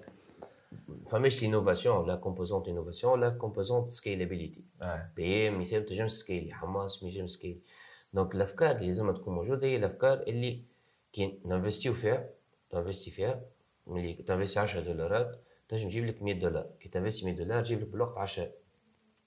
فماش 1.10 1.42
l'innovation 1.42 2.08
la 2.08 2.16
composante 2.16 2.68
innovation 2.68 3.20
la 3.20 3.30
composante 3.30 3.90
scalability 3.90 4.64
آه. 4.82 5.10
بي 5.16 5.50
مثال 5.50 5.86
تنجم 5.86 6.08
scaler 6.08 6.54
حماص 6.54 7.04
ما 7.04 7.10
ينجم 7.10 7.28
scaler 7.28 7.60
donc 8.14 8.36
الافكار 8.36 8.76
اللي 8.76 8.88
لازم 8.88 9.12
تكون 9.12 9.36
موجودة 9.36 9.68
هي 9.68 9.76
الافكار 9.76 10.14
اللي 10.14 10.64
كي 11.14 11.40
ن 11.46 11.51
investir 11.51 11.89
و 11.89 11.94
فيها. 11.94 12.30
t'investis 12.70 13.12
فيها 13.12 13.42
ملي 13.88 14.14
t'investis 14.14 14.60
10 14.60 14.82
دولارات 14.82 15.40
تنجم 15.70 15.90
تجيب 15.90 16.06
لك 16.06 16.22
100 16.24 16.40
دولار. 16.40 16.68
كي 16.80 16.90
t'investis 16.90 17.26
100 17.26 17.36
دولار 17.36 17.64
تجيب 17.64 17.82
لك 17.82 17.88
بالوقت 17.88 18.18
10 18.18 18.52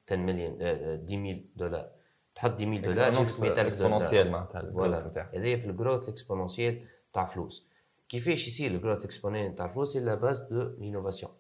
10 0.07 0.17
مليون 0.17 0.63
آه، 0.63 0.95
آه، 0.95 0.97
10000 0.97 1.41
دولار. 1.57 1.91
تحط 2.35 2.61
100 2.61 2.81
دولار 2.81 3.15
تجيب 3.15 3.29
لك 3.29 3.41
100000 3.41 3.41
دولار. 3.41 3.67
exponentiel 3.67 4.31
معناتها 4.31 4.71
voilà. 4.73 5.31
هذه 5.35 5.57
في 5.57 5.67
ال 5.67 5.73
growth 5.73 6.09
exponentiel 6.09 6.85
تاع 7.13 7.25
فلوس. 7.25 7.67
كيفاش 8.13 8.49
يصير 8.49 8.71
ال 8.71 8.76
growth 8.76 9.05
exponentiel 9.05 9.55
تاع 9.55 9.67
الفلوس 9.67 9.93
c'est 9.93 10.01
la 10.01 10.15
base 10.15 10.43
de 10.43 10.63
l'innovation 10.79 11.33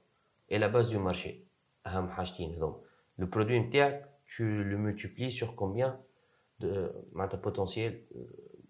et 0.52 0.59
la 0.59 0.66
base 0.66 0.92
de 0.92 1.00
marché 1.00 1.44
اهم 1.87 2.11
حاجتين 2.11 2.54
هذوما 2.54 2.80
le 3.18 3.26
produit 3.26 3.59
نتاعك 3.58 4.12
tu 4.37 4.44
le 4.70 4.76
multiplies 4.76 5.30
sur 5.30 5.54
combien 5.56 6.00
de 6.61 6.90
معناتها 7.12 7.37
potential 7.37 8.02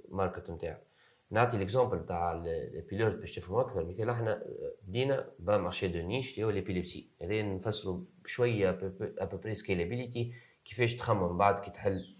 market 0.09 0.51
نتاعك 0.51 0.83
نعطي 1.31 1.59
l'exemple 1.59 2.07
تاع 2.07 2.33
Epilert 2.33 3.15
باش 3.15 3.35
تفهموا 3.35 3.61
أكثر 3.61 3.85
مثال 3.85 4.11
إحنا 4.11 4.43
بدينا 4.83 5.31
par 5.39 5.59
marché 5.59 5.89
de 5.89 5.99
niche 5.99 6.35
اللي 6.35 6.47
هو 6.47 6.51
l'épilepsie 6.51 7.11
هذا 7.23 7.43
نفصلوا 7.43 8.05
بشويه 8.25 8.79
à 9.19 9.23
peu 9.23 9.37
près 9.37 9.55
scalability 9.55 10.35
كيفاش 10.65 10.97
تخمم 10.97 11.39
بعد 11.39 11.61
كي 11.61 11.71
تحل 11.71 12.17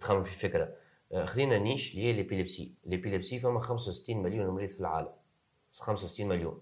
تخمم 0.00 0.22
في 0.22 0.38
فكره 0.38 0.74
خذينا 1.24 1.58
niche 1.58 1.94
اللي 1.94 2.04
هي 2.04 2.12
l'épilepsie 2.12 2.74
l'épilepsie 2.86 3.38
فما 3.38 3.60
65 3.60 4.22
مليون 4.22 4.46
مريض 4.46 4.68
في 4.68 4.80
العالم. 4.80 5.12
65 5.72 6.28
مليون. 6.28 6.60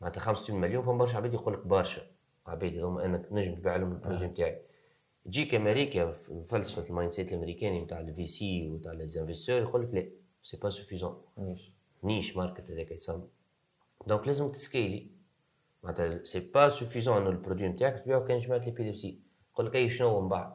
معناتها 0.00 0.20
65 0.20 0.60
مليون 0.60 0.84
فما 0.84 0.98
برشا 0.98 1.16
عباد 1.16 1.34
يقول 1.34 1.54
لك 1.54 1.66
برشا. 1.66 2.02
عباد 2.46 2.74
هذوما 2.76 3.04
أنك 3.04 3.28
نجم 3.32 3.54
تبيع 3.54 3.76
لهم 3.76 3.92
ال 3.92 3.96
produit 3.96 4.26
نتاعي. 4.26 4.60
تجيك 5.24 5.54
أمريكا 5.54 6.12
فلسفة 6.44 6.88
ال 6.88 7.12
mindset 7.12 7.28
الامريكاني 7.28 7.80
نتاع 7.80 8.00
ال 8.00 8.26
VC 8.26 8.68
وتاع 8.68 8.92
les 8.92 9.10
investors 9.10 9.62
يقول 9.62 9.82
لك 9.82 9.94
la 9.94 10.08
c'est 10.42 10.56
pas 10.56 10.70
suffisant 10.70 11.22
niche. 11.38 11.72
niche 12.04 12.36
market 12.36 12.70
هذاك 12.70 12.90
يتسمى 12.90 13.24
donc 14.06 14.26
لازم 14.26 14.52
ت 14.52 14.59
scaler. 14.59 15.06
معناتها 15.82 16.24
c'est 16.24 16.40
pas 16.54 16.68
suffisant 16.68 17.16
إنه 17.16 17.30
ال 17.30 17.35
produit 17.35 17.68
نتاعك 17.68 17.98
تبيعو 17.98 18.24
كان 18.24 18.38
جماعة 18.38 18.58
l'épilepsie 18.58 19.18
يقول 19.52 19.66
لك 19.66 19.76
أي 19.76 19.90
شنو 19.90 20.20
من 20.20 20.28
بعد؟ 20.28 20.54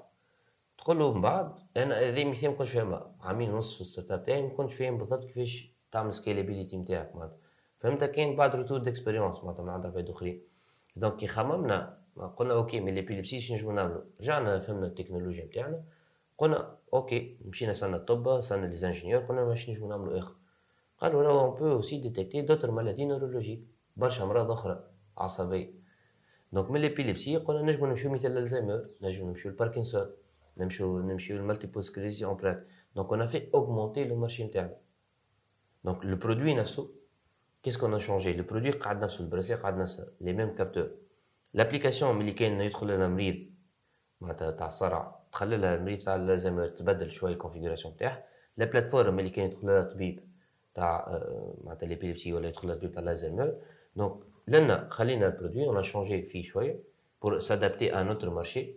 تقول 0.81 0.99
له 0.99 1.13
من 1.13 1.21
بعد 1.21 1.51
أنا 1.77 1.99
هذه 1.99 2.25
مثال 2.25 2.49
ما 2.49 2.55
كنتش 2.55 2.71
فاهمها 2.71 3.15
عامين 3.21 3.53
ونص 3.53 3.75
في 3.75 3.81
ال 3.81 4.11
startup 4.11 4.23
تاعي 4.23 4.41
ما 4.41 4.49
كنتش 4.49 4.75
فاهم 4.75 4.97
بالضبط 4.97 5.23
كيفاش 5.23 5.73
تعمل 5.91 6.13
scalability 6.13 6.77
نتاعك 6.77 7.15
معناتها. 7.15 7.37
فهمتها 7.77 8.05
كان 8.05 8.35
بعد 8.35 8.55
retour 8.55 8.77
d'expérience 8.77 9.43
معناتها 9.43 9.63
من 9.63 9.69
عند 9.69 9.85
عباد 9.85 10.09
أخرين. 10.09 10.41
donc 10.95 11.15
كي 11.15 11.27
خممنا 11.27 11.97
قلنا 12.37 12.53
okay 12.53 12.79
من 12.79 12.95
l'épilepsie 12.95 13.39
شنو 13.39 13.57
نجمو 13.57 13.71
نعملو؟ 13.71 14.03
رجعنا 14.21 14.59
فهمنا 14.59 14.87
التكنولوجيا 14.87 15.45
نتاعنا 15.45 15.83
قلنا 16.37 16.77
okay 16.93 17.37
مشينا 17.45 17.73
سالنا 17.73 17.97
الطب 17.97 18.41
سالنا 18.41 18.65
les 18.65 18.75
ingénieurs 18.75 19.21
قلنا 19.21 19.41
واش 19.41 19.69
نجمو 19.69 19.89
نعملو 19.89 20.17
آخر؟ 20.17 20.35
قالوا 21.01 21.23
راهو 21.23 21.39
on 21.39 21.59
peut 21.59 21.71
aussi 21.71 21.97
détecter 21.97 22.41
d'autres 22.41 22.71
maladies 22.71 23.05
neurologiques 23.05 23.61
برشا 23.97 24.23
امراض 24.23 24.51
أخرى 24.51 24.83
عصبية. 25.17 25.73
donc 26.53 26.71
من 26.71 26.81
l'épilepsie 26.81 27.37
قلنا 27.37 27.61
نجمو 27.61 27.85
نمشيو 27.85 28.11
مثل 28.11 28.37
الزهايمر 28.37 28.81
نجمو 29.01 29.27
نمشيو 29.27 29.51
الباركنسون 29.51 30.11
نمشيو 30.57 30.99
نمشيو 30.99 31.37
ال 31.37 31.42
multiple 31.42 31.83
sclérose 31.83 32.25
en 32.25 32.37
plaques 32.37 32.67
donc 32.95 33.09
on 33.09 33.25
fait 33.25 33.53
augmenter 33.53 34.07
le 34.07 34.15
marché 34.15 34.43
نتاعنا 34.43 34.75
donc 35.83 36.05
le 36.05 36.15
produit 36.15 36.53
نفسه 36.55 36.89
qu'est-ce 37.63 37.77
qu'on 37.77 37.93
a 37.93 37.99
changé? 37.99 38.33
Le 38.33 38.43
produit 38.43 38.77
قعد 38.77 39.03
نفسه 39.03 39.21
ال 39.23 39.27
bracelet 39.27 39.55
قعد 39.55 39.77
نفسه 39.77 40.07
les 40.21 40.33
mêmes 40.33 40.57
capteurs. 40.61 40.89
l'application 41.53 42.15
ملي 42.15 42.31
كان 42.31 42.61
يدخل 42.61 42.87
لنا 42.87 43.07
مريض 43.07 43.37
معناتها 44.21 44.51
تاع 44.51 44.67
الصرع 44.67 45.19
تخلي 45.31 45.57
لها 45.57 45.75
المريض 45.75 45.99
تاع 45.99 46.15
الزهايمر 46.15 46.67
تبدل 46.67 47.11
شوية 47.11 47.33
ال 47.33 47.38
configuration 47.38 47.97
تاعها 47.97 48.23
la 48.57 48.65
plateforme 48.65 49.19
اللي 49.19 49.29
كان 49.29 49.45
يدخل 49.45 49.67
لها 49.67 49.83
طبيب 49.83 50.19
تاع 50.73 51.21
معناتها 51.63 51.87
l'épilepsie 51.87 52.33
ولا 52.33 52.47
يدخل 52.47 52.67
لها 52.67 52.75
طبيب 52.75 52.91
تاع 52.91 53.11
الزهايمر 53.11 53.55
donc 53.95 54.13
لنا 54.47 54.87
خلينا 54.89 55.27
ال 55.27 55.32
produit 55.32 55.65
on 55.65 55.83
changeait 55.83 56.21
فيه 56.23 56.43
شوية 56.43 56.79
pour 57.21 57.39
s'adapter 57.39 57.95
à 57.95 58.03
notre 58.03 58.29
marché 58.29 58.75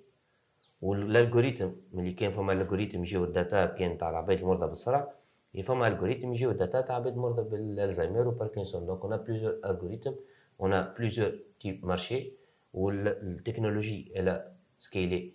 وال 0.85 1.00
algorithme 1.00 1.73
ملي 1.93 2.13
كان 2.13 2.31
فما 2.31 2.53
ال 2.53 2.57
algorithme 2.57 3.01
يجيو 3.01 3.25
ال 3.25 3.33
data 3.33 3.67
كان 3.67 3.99
تاع 3.99 4.11
العباد 4.11 4.39
المرضى 4.39 4.67
بالصرع 4.67 5.13
فما 5.65 5.89
algorithme 5.89 6.33
يجيو 6.33 6.51
ال 6.51 6.57
data 6.57 6.81
تاع 6.81 6.95
عباد 6.97 7.17
مرضى 7.17 7.43
بالالزهايمر 7.51 8.29
وباركنسون 8.29 8.87
donc 8.87 9.05
on 9.05 9.17
a 9.17 9.21
plusieurs 9.21 9.61
algorithmes, 9.65 10.15
on 10.61 10.83
a 10.83 10.88
plusieurs 10.88 11.33
types 11.61 11.87
marchés 11.87 12.33
وال 12.75 12.96
technologie 12.96 14.13
elle 14.17 14.53
a 14.79 14.88
scalé 14.88 15.33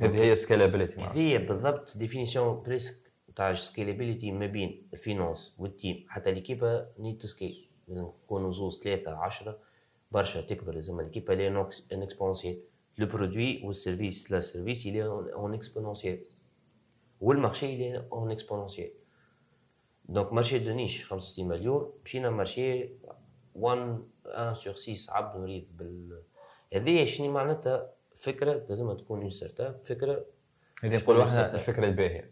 هذه 0.00 0.22
هي 0.22 0.36
scalabilité 0.36 1.00
هذه 1.00 1.36
بالضبط 1.36 1.98
définition 1.98 2.62
presque 2.62 3.10
تاع 3.36 3.54
scalabilité 3.54 4.32
ما 4.32 4.46
بين 4.46 4.88
ال 4.92 5.00
finance 5.00 5.54
وال 5.58 5.73
team 5.73 6.04
حتى 6.08 6.32
l'équipe 6.32 6.88
a 6.98 7.02
need 7.02 7.18
to 7.18 7.26
scale 7.26 7.68
لازم 7.88 8.04
نكونوا 8.04 8.52
زوز 8.52 8.80
ثلاثة 8.84 9.16
عشرة 9.16 9.58
برشا 10.12 10.40
تكبر 10.40 10.74
لازم 10.74 11.00
l'équipe 11.00 11.32
elle 11.32 11.48
est 11.48 12.02
en 12.02 12.10
exponentiel, 12.10 12.58
le 12.98 13.06
produit 13.06 13.62
وال 13.64 13.78
service, 13.78 14.32
la 14.32 14.40
service 14.40 14.86
il 14.86 14.90
est 14.90 15.34
en 15.36 15.58
exponentiel. 15.58 16.26
وال 17.20 17.35
marché 17.35 17.78
il 17.78 17.96
est 17.96 18.14
en 18.14 18.36
exponentiel. 18.36 18.90
donc 20.08 20.32
marché 20.32 20.58
de 20.58 20.72
niche 20.72 21.04
65 21.04 21.48
مليون. 21.48 21.92
مشينا 22.04 22.30
marché 22.30 22.88
1 23.54 23.98
1 24.24 24.52
sur 24.52 24.74
6 24.74 25.12
عبد 25.12 25.40
مريض 25.40 25.64
بال 25.78 26.22
هذه 26.74 27.04
شنو 27.04 27.32
معناتها؟ 27.32 27.90
فكرة 28.14 28.66
لازم 28.68 28.92
تكون 28.92 29.20
en 29.20 29.30
start 29.30 29.86
فكرة 29.86 30.24
هذه 30.84 30.96
نقولوا 30.96 31.24
إحنا 31.24 31.54
الفكرة 31.54 31.84
الباهية. 31.84 32.30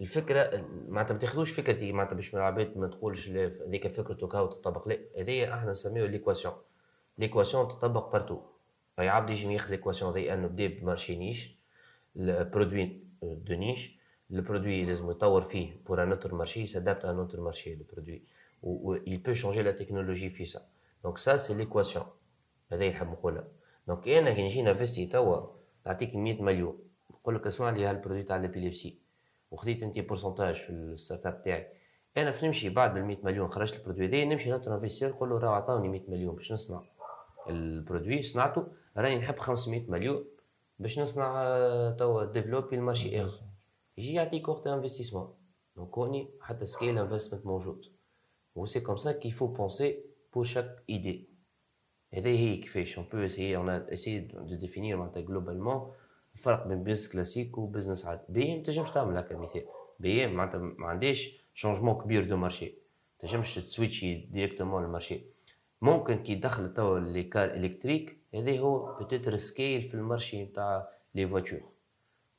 الفكرة 0.00 0.66
معناتها 0.88 1.14
ما 1.14 1.20
تاخذوش 1.20 1.50
فكرتي 1.52 1.92
معناتها 1.92 2.16
باش 2.16 2.34
العباد 2.34 2.78
ما 2.78 2.86
تقولش 2.86 3.28
هذيك 3.28 3.88
فكرته 3.88 4.28
كاو 4.28 4.46
تطبق. 4.46 4.88
لا 4.88 4.98
هذه 5.18 5.54
إحنا 5.54 5.70
نسميوها 5.70 6.08
l'équation 6.08 6.54
l'équation 7.18 7.68
تطبق 7.68 8.12
partout 8.12 8.40
اي 8.98 9.08
عبد 9.08 9.30
يجي 9.30 9.52
ياخذ 9.52 9.70
l'équation 9.70 10.12
هذه 10.12 10.34
إنه 10.34 10.46
بدا 10.46 10.66
ب 10.66 10.73
marché 10.73 11.16
niche. 11.16 11.54
ال 12.16 12.26
produit 12.26 13.00
de 13.22 13.54
niche 13.54 13.98
ال 14.30 14.37
produit 14.37 14.84
لازم 14.84 15.10
يطور 15.10 15.42
فيه 15.42 15.76
pour 15.86 16.02
un 16.02 16.12
autre 16.12 16.34
marché, 16.34 16.66
s'adapte 16.66 17.04
à 17.04 17.09
un 17.09 17.18
autre 17.18 17.40
marché, 17.40 17.74
le 17.74 17.84
produit 17.92 18.22
و 18.62 18.96
il 18.96 19.18
peut 19.26 19.34
changer 19.34 19.62
la 19.62 19.82
technologie 19.82 20.28
في 20.28 20.46
ça. 20.46 20.60
donc 21.04 21.18
ça 21.18 21.36
c'est 21.36 21.54
l'équation 21.54 22.06
هذا 22.72 22.88
نحب 22.88 23.10
نقولها 23.10 23.44
donc 23.88 24.08
أنا 24.08 24.32
كي 24.32 24.44
نجي 24.44 24.62
n'investi 24.62 25.06
توا 25.06 25.46
نعطيك 25.86 26.16
100 26.16 26.42
مليون. 26.42 26.78
نقول 27.10 27.34
لك 27.34 27.46
اصنع 27.46 27.70
لي 27.70 27.84
هال 27.84 27.92
produit 27.92 28.22
تاع 28.22 28.36
ال 28.36 28.42
épilepsie 28.42 28.98
وخذيت 29.50 29.82
أنت 29.82 29.98
pourcentage 29.98 30.54
في 30.54 30.70
ال 30.70 31.26
startup 31.26 31.42
تاعي. 31.42 31.66
أنا 32.16 32.30
في 32.30 32.46
نمشي 32.46 32.68
بعد 32.68 32.94
بال 32.94 33.04
100 33.04 33.16
مليون 33.22 33.48
خرجت 33.48 33.76
ال 33.76 33.80
produit 33.80 34.06
هذايا 34.06 34.24
نمشي 34.24 34.50
un 34.50 34.57
autre 34.57 34.74
investisseur 34.74 35.08
نقول 35.08 35.30
له 35.30 35.38
راه 35.38 35.50
عطاوني 35.50 35.88
100 35.88 36.00
مليون 36.08 36.34
باش 36.34 36.52
نصنع 36.52 36.82
ال 37.48 37.57
produit 37.57 38.22
صنعته. 38.22 38.66
راني 38.96 39.18
نحب 39.18 39.38
500 39.38 39.90
مليون 39.90 40.24
باش 40.78 40.98
نصنع 40.98 41.34
توا 41.98 42.24
développer 42.24 42.76
ال 42.76 42.83
marché 42.83 43.22
آخر. 43.22 43.42
يجي 43.98 44.14
يعطيك 44.14 44.48
وقت 44.48 44.66
investissement 44.66 45.34
donc 45.76 45.98
هوني 45.98 46.30
حتى 46.40 46.66
scale 46.66 46.98
investment 46.98 47.46
موجود. 47.46 47.94
و 48.54 48.66
c'est 48.66 48.80
comme 48.80 48.96
ça 48.96 49.12
qu'il 49.12 49.30
faut 49.30 49.46
penser 49.46 49.98
pour 50.34 50.44
chaque 50.44 50.82
idée 50.90 51.28
هذا 52.14 52.30
هي 52.30 52.56
كيفاش 52.56 52.98
on 52.98 53.06
peut 53.12 53.24
essayer, 53.24 53.56
on 53.56 53.68
essaye 53.68 54.18
de 54.18 54.54
définir 54.56 54.96
معناتها 54.96 55.20
globalement 55.20 55.92
الفرق 56.34 56.66
بين 56.66 56.82
business 56.84 57.12
classique 57.12 57.58
و 57.58 57.63
business 57.63 58.06
عادي, 58.06 58.22
bah 58.28 58.56
ما 58.56 58.62
تنجمش 58.62 58.90
تعمل 58.90 59.16
هكا 59.16 59.36
مثال 59.36 59.62
bah 60.00 60.26
معناتها 60.26 60.58
ما 60.58 60.86
عنديش 60.86 61.44
changement 61.54 62.02
كبير 62.02 62.24
de 62.24 62.36
marché 62.36 62.66
ما 62.66 62.72
تنجمش 63.18 63.54
t 63.54 63.62
switchi 63.62 64.14
directement 64.14 64.84
ال 64.84 64.89
marché 64.89 65.20
ممكن 65.82 66.18
كي 66.18 66.34
دخل 66.34 66.74
توا 66.74 66.98
les 66.98 67.22
cars 67.22 67.54
électriques 67.54 68.18
هذا 68.34 68.58
هو 68.58 68.96
peut-être 68.98 69.36
scale 69.36 69.82
في 69.82 69.94
ال 69.94 70.01
marché 70.01 70.44
نتاع 70.44 70.88
les 71.14 71.28
voitures 71.28 71.60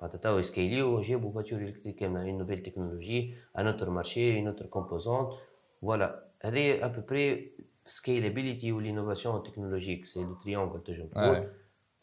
معناتها 0.02 0.18
توا 0.18 0.42
scale 0.42 0.85
يو 0.85 1.02
جابوا 1.02 1.32
voiture 1.32 1.60
électrique 1.60 1.96
كامله 1.96 2.22
une 2.22 2.38
nouvelle 2.38 2.64
technologie, 2.64 3.36
un 3.58 3.68
autre 3.68 3.90
marché, 3.90 4.38
une 4.38 4.48
autre 4.48 4.66
composante, 4.66 5.30
voilà 5.82 6.26
هذه 6.44 6.86
à 6.86 6.94
peu 6.94 7.19
près 7.19 7.52
scalabilité 7.86 8.72
وال 8.72 8.84
innovation 8.84 9.44
technologique 9.44 10.06
c'est 10.06 10.24
le 10.24 10.34
triangle 10.34 10.84
تنجم 10.84 11.08
تقول 11.08 11.50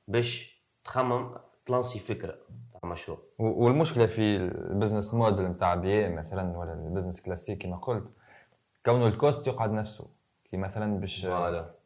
باش 0.08 0.62
تخمم 0.84 1.34
ت 1.66 1.71
lancer 1.71 1.98
فكرة 1.98 2.38
تاع 2.72 2.90
مشروع. 2.90 3.18
والمشكلة 3.38 4.06
في 4.06 4.36
ال 4.36 4.45
business 4.45 5.14
model 5.14 5.44
نتاع 5.44 5.74
bah 5.74 6.08
مثلا 6.08 6.58
ولا 6.58 6.72
ال 6.72 6.78
business 6.78 7.22
classique 7.22 7.62
كما 7.62 7.76
قلت 7.76 8.04
كونه 8.86 9.06
ال 9.06 9.14
cost 9.14 9.46
يقعد 9.46 9.70
نفسه. 9.72 10.06
كي 10.52 10.56
مثلا 10.56 11.00
باش 11.00 11.26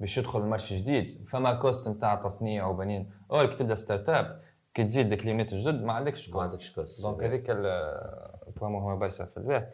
باش 0.00 0.18
يدخل 0.18 0.40
ال 0.40 0.45
marché 0.45 0.76
جديد. 0.76 1.28
فما 1.28 1.54
cost 1.54 1.88
نتاع 1.88 2.14
تصنيع 2.14 2.66
وبنين. 2.66 3.10
أو 3.30 3.46
كي 3.48 3.56
تبدأ 3.56 3.74
startup 3.74 4.42
كي 4.74 4.84
تزيد 4.84 5.12
الكليونات 5.12 5.52
الجدد 5.52 5.82
ما 5.82 5.92
عندكش 5.92 6.30
cost 6.30 6.36
ما 6.36 6.42
عندكش 6.42 6.74
cost 6.74 7.02
donc 7.02 7.22
هذيك 7.22 7.50
ال 7.50 7.70
point 7.70 8.72
مهمه 8.72 8.94
برشا 8.94 9.24
في 9.24 9.36
البيع 9.36 9.68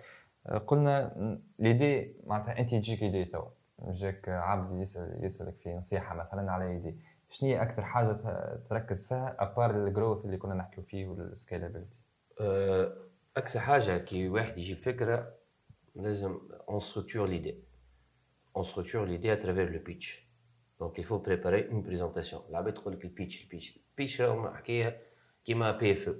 قلنا 0.67 1.15
l'idée 1.59 2.17
معناتها 2.27 2.59
انت 2.59 2.71
تجيك 2.71 3.03
idée 3.03 3.25
توا. 3.25 3.49
جاك 3.79 4.29
عبد 4.29 4.81
يسأل 4.81 5.25
يسألك 5.25 5.57
في 5.57 5.75
نصيحة 5.75 6.15
مثلا 6.15 6.53
على 6.53 6.69
idée 6.69 6.97
شنو 7.31 7.51
هي 7.51 7.63
أكثر 7.63 7.83
حاجة 7.83 8.13
تركز 8.71 9.09
فيها 9.09 9.37
à 9.39 9.45
part 9.45 9.71
ال 9.71 9.78
growth 9.78 10.25
اللي 10.25 10.37
كنا 10.37 10.55
نحكيو 10.55 10.85
فيه 10.85 11.07
وال 11.07 11.20
scalabilité 11.20 11.97
أكثر 13.37 13.61
حاجة 13.61 13.99
كي 13.99 14.29
واحد 14.29 14.59
يجيب 14.59 14.77
فكرة 14.77 15.35
لازم 15.95 16.41
on 16.69 16.79
structure 16.79 17.29
l'idée, 17.29 17.72
on 18.57 18.63
structure 18.63 19.07
l'idée 19.07 19.33
à 19.33 19.37
travers 19.37 19.71
le 19.71 19.79
pitch 19.79 20.27
donc 20.81 21.01
il 21.01 21.05
faut 21.05 21.23
préparer 21.29 21.71
une 21.73 21.83
présentation. 21.83 22.49
العباد 22.51 22.75
تقول 22.75 22.93
لك 22.95 23.05
ال 23.05 23.11
pitch 23.11 23.45
ال 23.45 23.50
pitch 23.50 23.79
ال 23.91 23.96
pitch 23.96 24.21
راهو 24.21 24.55
حكايه 24.55 25.03
كيما 25.45 25.71
PFE 25.71 26.17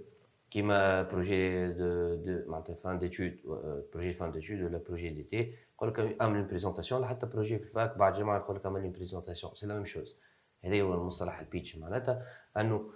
كيما 0.51 1.03
projet 1.03 1.73
de 1.73 2.15
de 2.15 2.51
معناتها 2.51 2.75
fin 2.75 2.99
d'études 2.99 3.39
projet 3.93 4.13
fin 4.13 4.33
d'études 4.33 4.63
ولا 4.63 4.79
projet 4.79 5.11
d'été 5.11 5.55
يقول 5.75 5.89
لك 5.89 6.21
اعمل 6.21 6.45
présentation 6.45 7.07
حتى 7.07 7.27
projet 7.27 7.59
في 7.59 7.65
ال 7.65 7.73
fac 7.73 7.99
بعد 7.99 8.13
جمعه 8.13 8.39
يقول 8.39 8.57
لك 8.57 8.67
اعمل 8.67 8.91
présentation 8.91 9.55
c'est 9.55 9.67
la 9.67 9.75
même 9.75 9.85
chose 9.85 10.17
هذا 10.65 10.83
هو 10.83 10.95
المصطلح 10.95 11.39
ال 11.41 11.47
pitch 11.47 11.77
معناتها 11.77 12.27
أنه 12.57 12.91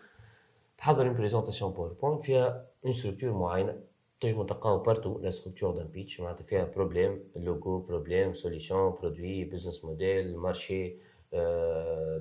تحضر 0.78 1.12
présentation 1.12 1.72
PowerPoint 1.72 2.22
فيها 2.22 2.66
une 2.84 2.92
structure 2.92 3.32
معينة. 3.32 3.80
تنجموا 4.20 4.44
تلقاو 4.44 4.78
partout 4.78 5.18
la 5.18 5.30
structure 5.30 5.74
d'un 5.76 5.86
pitch 5.86 6.20
معناتها 6.20 6.44
فيها 6.44 6.64
problème, 6.64 7.24
logo, 7.36 7.78
problème, 7.78 8.34
solution, 8.34 8.90
produit, 8.90 9.44
business 9.44 9.84
model, 9.84 10.36
marché, 10.36 10.96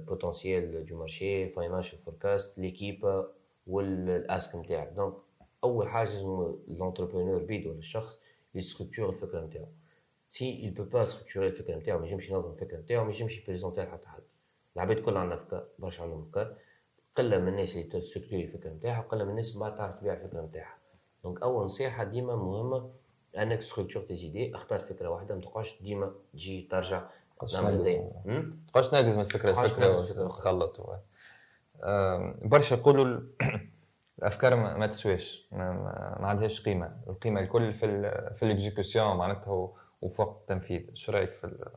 potentiel 0.07 0.85
de 0.85 0.97
marché, 0.97 1.47
financial 1.47 1.99
forecast, 1.99 2.59
l'équipe 2.59 3.25
وال 3.67 4.03
ask 4.03 4.55
نتاعك 4.55 4.87
donc 4.95 5.13
اول 5.63 5.87
حاجة 5.89 6.07
لازم 6.09 6.55
l'entrepreneur 6.67 7.43
بيدو 7.43 7.67
ولا 7.67 7.77
الشخص 7.77 8.21
ي 8.55 8.60
structurer 8.60 9.09
الفكرة 9.09 9.41
نتاعو 9.45 9.67
si 10.29 10.61
il 10.71 10.79
peut 10.79 10.89
pas 10.95 11.05
structurer 11.05 11.37
الفكرة 11.37 11.75
نتاعو 11.75 11.99
ما 11.99 12.05
يجمش 12.05 12.29
ينظم 12.29 12.51
الفكرة 12.51 12.77
نتاعو 12.77 13.03
ما 13.03 13.09
يجمش 13.09 13.41
ي 13.41 13.45
présenter 13.45 13.81
لحتى 13.81 14.07
حد 14.07 14.23
العباد 14.75 14.99
كلها 14.99 15.19
عندها 15.19 15.37
افكار 15.37 15.67
برشا 15.79 16.03
عندهم 16.03 16.21
افكار 16.21 16.55
قله 17.15 17.37
من 17.39 17.47
الناس 17.47 17.75
اللي 17.77 17.87
ت 17.87 17.92
structurer 17.92 18.43
الفكرة 18.43 18.69
نتاعها 18.69 18.99
وقله 19.05 19.23
من 19.23 19.29
الناس 19.29 19.55
ما 19.57 19.69
تعرف 19.69 19.95
تبيع 19.95 20.13
الفكرة 20.13 20.41
نتاعها 20.41 20.77
donc 21.25 21.41
اول 21.41 21.65
نصيحه 21.65 22.03
ديما 22.03 22.35
مهمه 22.35 22.89
انك 23.37 23.61
structure 23.61 24.03
tes 24.03 24.13
idées 24.15 24.55
اختار 24.55 24.79
فكره 24.79 25.09
واحدة 25.09 25.35
ما 25.35 25.41
تقعدش 25.41 25.81
ديما 25.81 26.11
تجي 26.33 26.67
ترجع 26.71 27.03
نعمل 27.53 27.79
زي 27.83 28.01
تقعدش 28.71 28.93
ناقز 28.93 29.17
من 29.17 29.23
فكره 29.23 29.51
تقعدش 29.51 29.71
فكره 29.71 29.85
آم، 31.83 32.39
برشا 32.43 32.75
يقولوا 32.75 33.05
ال- 33.05 33.27
الأفكار 34.19 34.55
ما, 34.55 34.77
ما 34.77 34.87
تسواش 34.87 35.47
ما, 35.51 35.71
ما, 35.71 36.17
ما 36.21 36.27
عندهاش 36.27 36.61
قيمة. 36.65 36.97
القيمة 37.07 37.39
الكل 37.41 37.73
في 37.73 37.85
ال 37.85 38.35
في 38.35 38.43
ال 38.43 38.51
exécution 38.51 39.17
معناتها 39.17 39.51
و- 39.51 39.75
وفي 40.01 40.21
وقت 40.21 40.37
التنفيذ. 40.41 40.81
شو 40.93 41.11
رأيك 41.11 41.31
في 41.31 41.43
ال- 41.43 41.67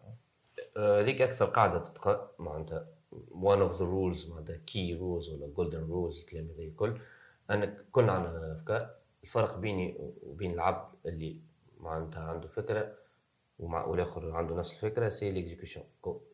هذيك 0.76 1.22
أكثر 1.22 1.46
قاعدة 1.46 1.78
تلقى 1.78 2.30
معناتها 2.38 2.86
one 3.32 3.70
of 3.70 3.74
the 3.74 3.80
rules 3.84 4.30
معناتها 4.30 4.56
key 4.70 4.94
rules 4.98 5.28
ولا 5.32 5.48
golden 5.56 5.90
rules 5.90 6.20
الكلام 6.20 6.48
هذا 6.54 6.62
الكل. 6.62 6.98
انك 7.50 7.84
كلنا 7.92 8.12
عندنا 8.12 8.52
أفكار. 8.52 8.90
الفرق 9.22 9.56
بيني 9.56 10.12
وبين 10.22 10.50
العبد 10.50 10.94
اللي 11.06 11.40
معناتها 11.80 12.22
عنده 12.22 12.48
فكرة 12.48 12.94
ومع 13.58 13.84
والآخر 13.84 14.30
عنده 14.30 14.54
نفس 14.54 14.72
الفكرة 14.72 15.08
c'est 15.08 15.30
l'exécution, 15.30 15.82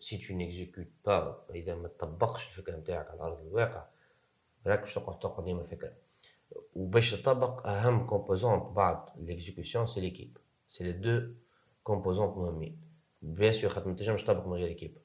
si 0.01 0.18
tu 0.18 0.35
n'exécutes 0.35 0.87
pas 1.07 1.44
إذا 1.55 1.75
ما 1.75 1.88
تطبقش 1.88 2.49
الفكرة 2.49 2.77
نتاعك 2.77 3.11
على 3.11 3.20
أرض 3.20 3.40
الواقع 3.40 3.85
راك 4.66 4.81
باش 4.81 4.94
تقعد 4.94 5.18
تقعد 5.18 5.44
ديما 5.44 5.62
فكرة. 5.62 5.92
وباش 6.75 7.23
تطبق 7.23 7.66
أهم 7.66 8.07
composante 8.07 8.62
بعد 8.62 8.99
l'exécution 9.16 9.87
c'est 9.87 10.01
l'équipe 10.01 10.38
c'est 10.68 10.85
les 10.85 10.92
deux 10.92 11.33
composantes 11.83 12.37
مهمين. 12.37 12.81
bien 13.23 13.53
sûr 13.53 13.70
خاطر 13.70 13.88
ما 13.88 13.94
تنجمش 13.94 14.25
تطبق 14.25 14.47
من 14.47 14.53
غير 14.53 14.68
équipe 14.68 14.99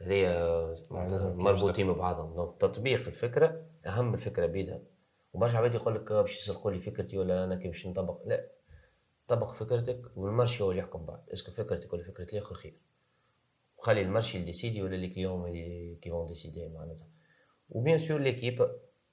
هذيا 0.00 0.76
لازم 0.90 1.36
مربوطين 1.36 1.92
ببعضهم. 1.92 2.34
donc 2.34 2.60
تطبيق 2.60 3.06
الفكرة 3.06 3.62
أهم 3.86 4.14
الفكرة 4.14 4.46
بيدها. 4.46 4.80
وبرشا 5.32 5.58
عباد 5.58 5.74
يقول 5.74 5.94
لك 5.94 6.10
آه، 6.12 6.22
باش 6.22 6.36
يسرقوا 6.36 6.70
لي 6.70 6.80
فكرتي 6.80 7.18
ولا 7.18 7.44
أنا 7.44 7.56
كي 7.56 7.68
باش 7.68 7.86
نطبق. 7.86 8.20
لا 8.26 8.50
طبق 9.28 9.52
فكرتك 9.52 10.02
وال 10.16 10.27
marché 10.27 10.62
هو 10.64 10.70
اللي 10.70 10.82
يحكم 10.82 11.06
بعد. 11.06 11.20
est-ce 11.32 11.44
que 11.44 11.50
فكرتك 11.52 11.92
ولا 11.92 12.02
فكرة 12.02 12.24
الآخر 12.32 12.54
خير. 12.54 12.74
وخلي 13.78 14.02
ال 14.02 14.07
marché 14.07 14.38
اللي 14.38 14.46
décider 14.46 14.82
ولا 14.82 14.96
les 14.96 15.08
clients 15.08 15.48
اللي 15.48 15.96
qui 16.02 16.10
vont 16.10 16.26
décider 16.26 16.68
معناتها. 16.68 17.06
و 17.70 17.76
bien 17.76 17.98
sûr 17.98 18.20
l'équipe, 18.20 18.70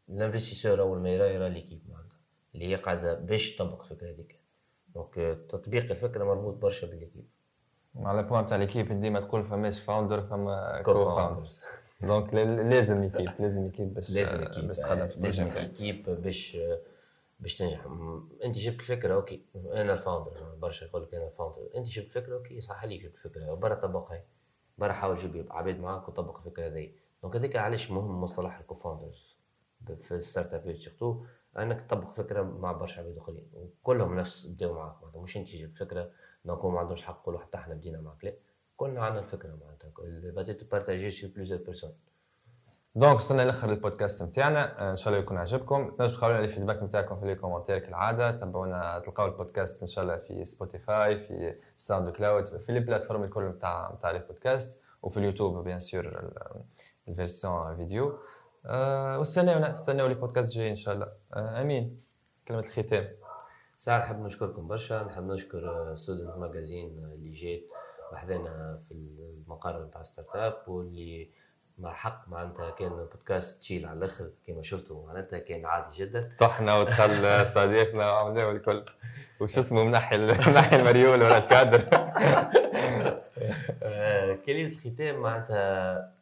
l'investisseur 0.09 0.81
اول 0.81 0.99
ما 0.99 1.09
يرى 1.09 1.33
يرى 1.33 1.49
l'équipe 1.49 1.81
معناتها 1.89 2.17
اللي 2.55 2.65
هي 2.67 2.75
قاعدة 2.75 3.13
باش 3.13 3.55
تطبق 3.55 3.83
الفكرة 3.83 4.09
هذيك. 4.09 4.39
donc 4.95 5.17
آه، 5.17 5.33
تطبيق 5.49 5.91
الفكرة 5.91 6.23
مربوط 6.23 6.53
برشا 6.53 6.87
ب 6.87 6.92
l'équipe 6.92 7.27
على 7.95 8.23
point 8.23 8.47
تاع 8.47 8.57
l'équipe 8.57 9.01
ديما 9.01 9.19
تقول 9.19 9.43
فماش 9.43 9.81
founder 9.81 10.21
فما 10.21 10.81
co 10.85 10.93
co-founders. 10.93 11.15
founders 11.15 11.63
donc 12.01 12.33
لازم 12.33 13.01
équipe 13.01 13.31
لازم 13.39 13.63
équipe 13.63 13.93
باش 13.93 14.11
لازم 14.11 14.43
équipe 14.43 14.67
باش 14.67 14.77
تقدم 14.77 15.21
لازم. 15.23 15.47
équipe 15.47 16.09
باش 16.09 16.57
باش 17.39 17.57
تنجح. 17.57 17.85
انت 18.43 18.57
جبت 18.57 18.79
الفكرة 18.79 19.13
okay 19.15 19.41
أنا 19.55 19.93
ال 19.93 20.01
founder 20.01 20.55
برشا 20.55 20.85
يقول 20.85 21.03
لك 21.03 21.13
أنا 21.15 21.25
ال 21.27 21.32
founder. 21.32 21.69
انت 21.75 21.87
جبت 21.87 22.05
الفكرة 22.05 22.35
okay 22.37 22.61
صح 22.61 22.81
عليك 22.81 23.01
جبت 23.01 23.13
الفكرة 23.13 23.53
برا 23.53 23.75
طبقها 23.75 24.23
برا 24.77 24.93
حاول 24.93 25.17
جيب 25.17 25.47
عباد 25.51 25.79
معاك 25.79 26.09
وطبق 26.09 26.37
الفكرة 26.37 26.67
هذه 26.67 26.91
donc 27.23 27.35
هذيك 27.35 27.55
علاش 27.55 27.91
مهم 27.91 28.21
مصطلح 28.21 28.59
ال 28.59 28.66
co-founders 28.66 29.37
في 29.97 30.11
ال 30.11 30.53
startup 30.53 30.75
surtout 30.77 31.25
أنك 31.57 31.81
تطبق 31.81 32.13
فكرة 32.13 32.41
مع 32.41 32.71
برشا 32.71 33.01
عباد 33.01 33.17
آخرين. 33.17 33.47
وكلهم 33.53 34.19
نفس 34.19 34.45
بداو 34.45 34.73
معاك. 34.73 34.95
معناتها 35.01 35.21
مش 35.21 35.37
انت 35.37 35.47
جبت 35.49 35.77
فكرة 35.77 36.11
donc 36.45 36.65
ما 36.65 36.79
عندهمش 36.79 37.03
حق 37.03 37.19
يقولوا 37.21 37.39
حتى 37.39 37.57
إحنا 37.57 37.73
بدينا 37.73 38.01
معاك. 38.01 38.25
لا. 38.25 38.33
كلنا 38.77 39.05
عندنا 39.05 39.21
الفكرة 39.21 39.49
معناتها 39.49 39.91
بديت 40.31 40.61
ت 40.61 40.67
partager 40.67 41.11
sur 41.11 41.29
plusieurs 41.35 41.61
personnes 41.61 41.91
donc 42.95 43.15
وصلنا 43.15 43.41
لآخر 43.41 43.69
البودكاست 43.69 44.23
نتاعنا 44.23 44.91
إن 44.91 44.95
شاء 44.95 45.13
الله 45.13 45.23
يكون 45.23 45.37
عجبكم. 45.37 45.89
تنجموا 45.89 46.07
تخلوا 46.07 46.33
لنا 46.33 46.45
ال 46.45 46.50
feedback 46.50 46.83
نتاعكم 46.83 47.19
في 47.19 47.25
les 47.25 47.35
commentaires 47.35 47.79
كالعادة. 47.79 48.31
تابعونا 48.31 48.99
تلقاو 49.05 49.25
البودكاست 49.25 49.81
إن 49.81 49.87
شاء 49.87 50.03
الله 50.03 50.17
في 50.17 50.45
سبوتيفاي 50.45 51.19
في 51.19 51.55
ساوند 51.77 52.09
كلاود 52.09 52.47
في 52.47 52.71
les 52.71 52.79
plateformes 52.79 53.23
الكل 53.23 53.43
نتاع 53.43 53.93
نتاع 53.93 54.11
les 54.11 54.19
podcasts 54.19 54.81
وفي 55.01 55.17
اليوتيوب 55.17 55.63
bien 55.63 55.79
sûr 55.79 56.31
ال 57.07 57.16
version 57.16 57.75
vidéo 57.75 58.19
أه 58.65 59.17
واستناونا 59.19 59.73
استناو 59.73 60.07
les 60.07 60.13
podcasts 60.13 60.53
جاي 60.53 60.69
إن 60.69 60.75
شاء 60.75 60.93
الله. 60.93 61.07
أه 61.33 61.61
آمين. 61.61 61.97
كلمة 62.47 62.59
الختام. 62.59 63.07
ساعة 63.77 63.99
نحب 63.99 64.19
نشكركم 64.19 64.67
برشا. 64.67 65.03
نحب 65.03 65.23
نشكر 65.23 65.95
ستودنت 65.95 66.37
ماجازين 66.37 66.87
اللي 67.13 67.31
جات 67.31 67.61
وحدنا 68.13 68.79
في 68.87 68.91
المقر 68.91 69.85
نتاع 69.85 70.01
startup 70.01 70.63
واللي 70.67 71.29
مع 71.77 71.93
حق 71.93 72.29
معناتها 72.29 72.69
كان 72.69 72.89
بودكاست 72.89 73.61
تشيل 73.61 73.85
على 73.85 73.97
الآخر 73.97 74.29
كما 74.47 74.61
شفتوا 74.63 75.05
معناتها 75.07 75.39
كان 75.39 75.65
عادي 75.65 75.97
جدا. 75.97 76.31
طحنا 76.39 76.77
ودخل 76.79 77.45
صديقنا 77.55 78.11
وعملناه 78.11 78.51
الكل 78.51 78.85
وش 79.41 79.57
اسمه؟ 79.57 79.83
منحي 79.83 80.17
منحي 80.51 80.79
المريول 80.79 81.21
ولا 81.23 81.37
الكادر. 81.37 81.87
آه، 83.83 84.33
كلمة 84.45 84.67
الختام 84.67 85.15
معناتها؟ 85.21 86.13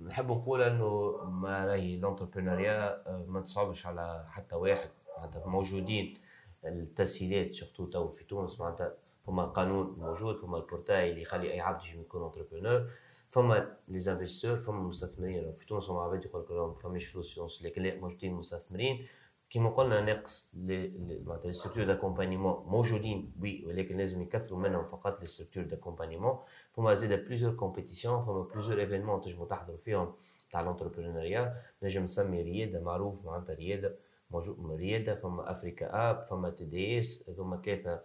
نحب 0.00 0.30
نقول 0.30 0.62
إنه 0.62 1.16
ما 1.24 1.66
راهي 1.66 1.94
ال 1.94 2.01
entrepreneuriat 2.01 3.02
ما 3.26 3.40
تصعبش 3.40 3.86
على 3.86 4.24
حتى 4.30 4.54
واحد. 4.54 4.90
معناتها 5.18 5.46
موجودين 5.46 6.18
التسهيلات 6.64 7.54
surtout 7.54 7.86
تو 7.86 8.08
في 8.10 8.24
تونس 8.24 8.60
معناتها. 8.60 8.92
فما 9.26 9.44
قانون 9.44 9.96
موجود 9.98 10.36
فما 10.36 10.56
ال 10.56 10.63
portail 10.63 11.10
اللي 11.10 11.22
يخلي 11.22 11.52
أي 11.52 11.60
عبد 11.60 11.84
يجي 11.84 12.00
يكون 12.00 12.24
entrepreneur 12.24 12.90
فما 13.30 13.76
les 13.88 14.00
investisseurs 14.00 14.56
فما 14.56 14.80
مستثمرين 14.80 15.52
في 15.52 15.66
تونس 15.66 15.86
فما 15.86 16.02
عباد 16.02 16.24
يقول 16.24 16.70
لك 16.70 16.78
فماش 16.78 17.06
فلوس 17.06 17.34
تونس 17.34 17.62
لكن 17.62 17.82
لا 17.82 17.94
موجودين 18.00 18.34
مستثمرين 18.34 19.06
كيما 19.50 19.70
قلنا 19.70 20.00
ناقص 20.00 20.52
معناتها 20.54 21.46
les 21.46 21.52
structures 21.52 21.84
d'accompagnement 21.84 22.64
موجودين 22.66 23.32
oui 23.40 23.64
ولكن 23.66 23.96
لازم 23.96 24.22
يكثروا 24.22 24.60
منهم 24.60 24.84
فقط 24.84 25.20
les 25.20 25.26
structures 25.26 25.62
d'accompagnement 25.64 26.38
فما 26.72 26.94
زاد 26.94 27.24
plusieurs 27.24 27.54
compétitions 27.54 28.22
فما 28.22 28.42
plusieurs 28.42 28.80
événements 28.80 29.20
تنجموا 29.20 29.46
تحضروا 29.46 29.78
فيهم 29.78 30.14
تاع 30.52 30.60
l'entrepreneuriat 30.60 31.62
نجم 31.82 32.02
نسمي 32.04 32.42
رياده 32.42 32.80
معروف 32.80 33.24
معناتها 33.24 33.54
رياده 33.54 33.96
موجود 34.30 34.70
رياده 34.70 35.14
فما 35.14 35.50
افريكا 35.50 36.10
اب 36.10 36.24
فما 36.24 36.50
تي 36.50 36.64
دي 36.64 36.98
اس 36.98 37.24
هذوما 37.28 37.56
ثلاثة 37.56 38.02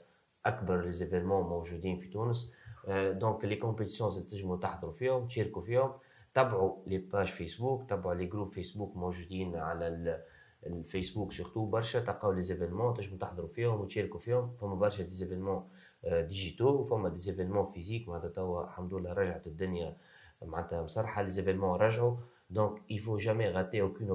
أكبر 0.48 0.82
les 0.82 0.92
événements 0.92 1.44
موجودين 1.44 1.98
في 1.98 2.08
تونس. 2.10 2.54
donc 2.90 3.46
les 3.46 3.56
compétitions 3.56 4.28
تنجموا 4.28 4.58
تحضروا 4.58 4.94
فيهم 4.94 5.28
تشاركوا 5.28 5.62
فيهم. 5.62 5.92
تابعوا 6.34 6.76
les 6.88 6.98
pages 6.98 7.28
Facebook 7.28 7.90
تابعوا 7.90 8.16
les 8.16 8.26
groupes 8.26 8.52
Facebook 8.52 8.96
موجودين 8.96 9.56
على 9.56 9.88
ال- 9.88 10.22
الفيسبوك 10.66 11.32
surtout 11.32 11.66
برشا 11.66 12.00
تلقاو 12.00 12.32
les 12.32 12.42
événements 12.42 12.94
تنجموا 12.94 13.18
تحضروا 13.18 13.48
فيهم 13.48 13.82
وتشاركوا 13.82 14.20
فيهم. 14.20 14.56
فما 14.62 14.76
برشا 14.76 15.04
des 15.04 15.12
événements 15.12 15.64
digitaux 16.04 16.70
وفما 16.70 17.10
des 17.10 17.20
événements 17.20 17.66
physiques 17.66 18.10
معناتها 18.10 18.30
توا 18.30 18.64
الحمد 18.64 18.94
لله 18.94 19.14
رجعت 19.14 19.48
الدنيا 19.48 19.98
معناتها 20.42 20.82
مسرحه 20.82 21.22
les 21.22 21.32
événements 21.32 21.80
رجعوا. 21.80 22.16
donc 22.50 22.82
il 22.92 23.00
faut 23.00 23.20
jamais 23.20 23.50
rater 23.50 23.82
aucune 23.82 24.12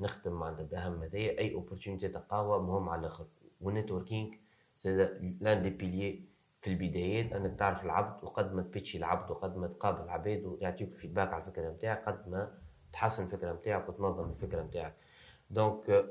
نختم 0.00 0.32
معناتها 0.32 0.62
بأهم 0.64 1.02
هذايا 1.02 1.38
أي 1.38 1.60
opportunité 1.60 2.00
تلقاوها 2.12 2.58
مهم 2.58 2.88
على 2.88 3.00
الآخر. 3.00 3.26
وال 3.60 3.72
networking 3.72 4.34
زاد 4.80 5.36
l'un 5.40 5.62
des 5.62 5.70
piliers 5.70 6.24
في 6.60 6.70
البدايات 6.70 7.32
أنك 7.32 7.58
تعرف 7.58 7.84
العبد 7.84 8.24
وقد 8.24 8.54
ما 8.54 8.62
ت 8.62 8.66
pitcher 8.66 8.98
العبد 8.98 9.30
وقد 9.30 9.56
ما 9.56 9.66
تقابل 9.66 10.04
العباد 10.04 10.44
ويعطيوك 10.44 10.94
feedback 10.94 11.32
على 11.32 11.42
الفكرة 11.42 11.70
نتاعك 11.70 12.04
قد 12.08 12.28
ما 12.28 12.58
تحسن 12.92 13.24
الفكرة 13.24 13.52
نتاعك 13.52 13.88
وتنظم 13.88 14.30
الفكرة 14.30 14.62
نتاعك 14.62 14.94
donc 15.50 16.06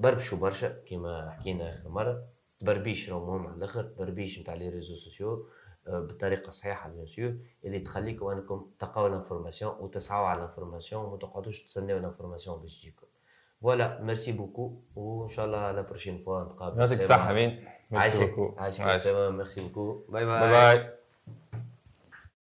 بربشوا 0.00 0.38
برشا 0.38 0.82
كيما 0.84 1.30
حكينا 1.30 1.74
آخر 1.74 1.88
مرة. 1.88 2.24
تبربيش 2.58 3.10
راهو 3.10 3.26
مهم 3.26 3.46
على 3.46 3.56
الآخر 3.56 3.92
بربيش 3.98 4.38
نتاع 4.38 4.54
les 4.54 4.68
réseaux 4.68 4.96
sociaux 4.96 5.46
آه، 5.86 6.00
بالطريقة 6.00 6.48
الصحيحه 6.48 6.90
bien 6.90 7.06
sûr 7.06 7.36
اللي 7.64 7.80
تخليكم 7.80 8.26
انكم 8.26 8.70
تلقاو 8.78 9.06
ال 9.06 9.12
information 9.12 9.76
وتسعوا 9.80 10.26
على 10.26 10.38
ال 10.38 10.43
information 10.43 11.04
وما 11.04 11.16
تقعدوش 11.16 11.66
تستناو 11.66 11.98
ال 11.98 12.03
information 12.03 12.60
باش 12.60 12.80
تجيكم 12.80 13.06
voilà 13.62 14.00
merci 14.02 14.32
beaucoup 14.32 14.72
وان 14.96 15.28
شاء 15.28 15.46
الله 15.46 15.70
la 15.72 15.80
prochaine 15.82 16.18
fois 16.18 16.44
نتقابل 16.44 16.80
يعطيك 16.80 16.98
الصحه 16.98 17.32
مين 17.32 17.64
merci 17.90 18.26
beaucoup 18.26 18.54
عايشك. 18.58 18.80
merci 19.30 19.60
beaucoup 19.68 20.04
bye 20.08 20.26
bye 20.26 20.50
bye 20.50 20.90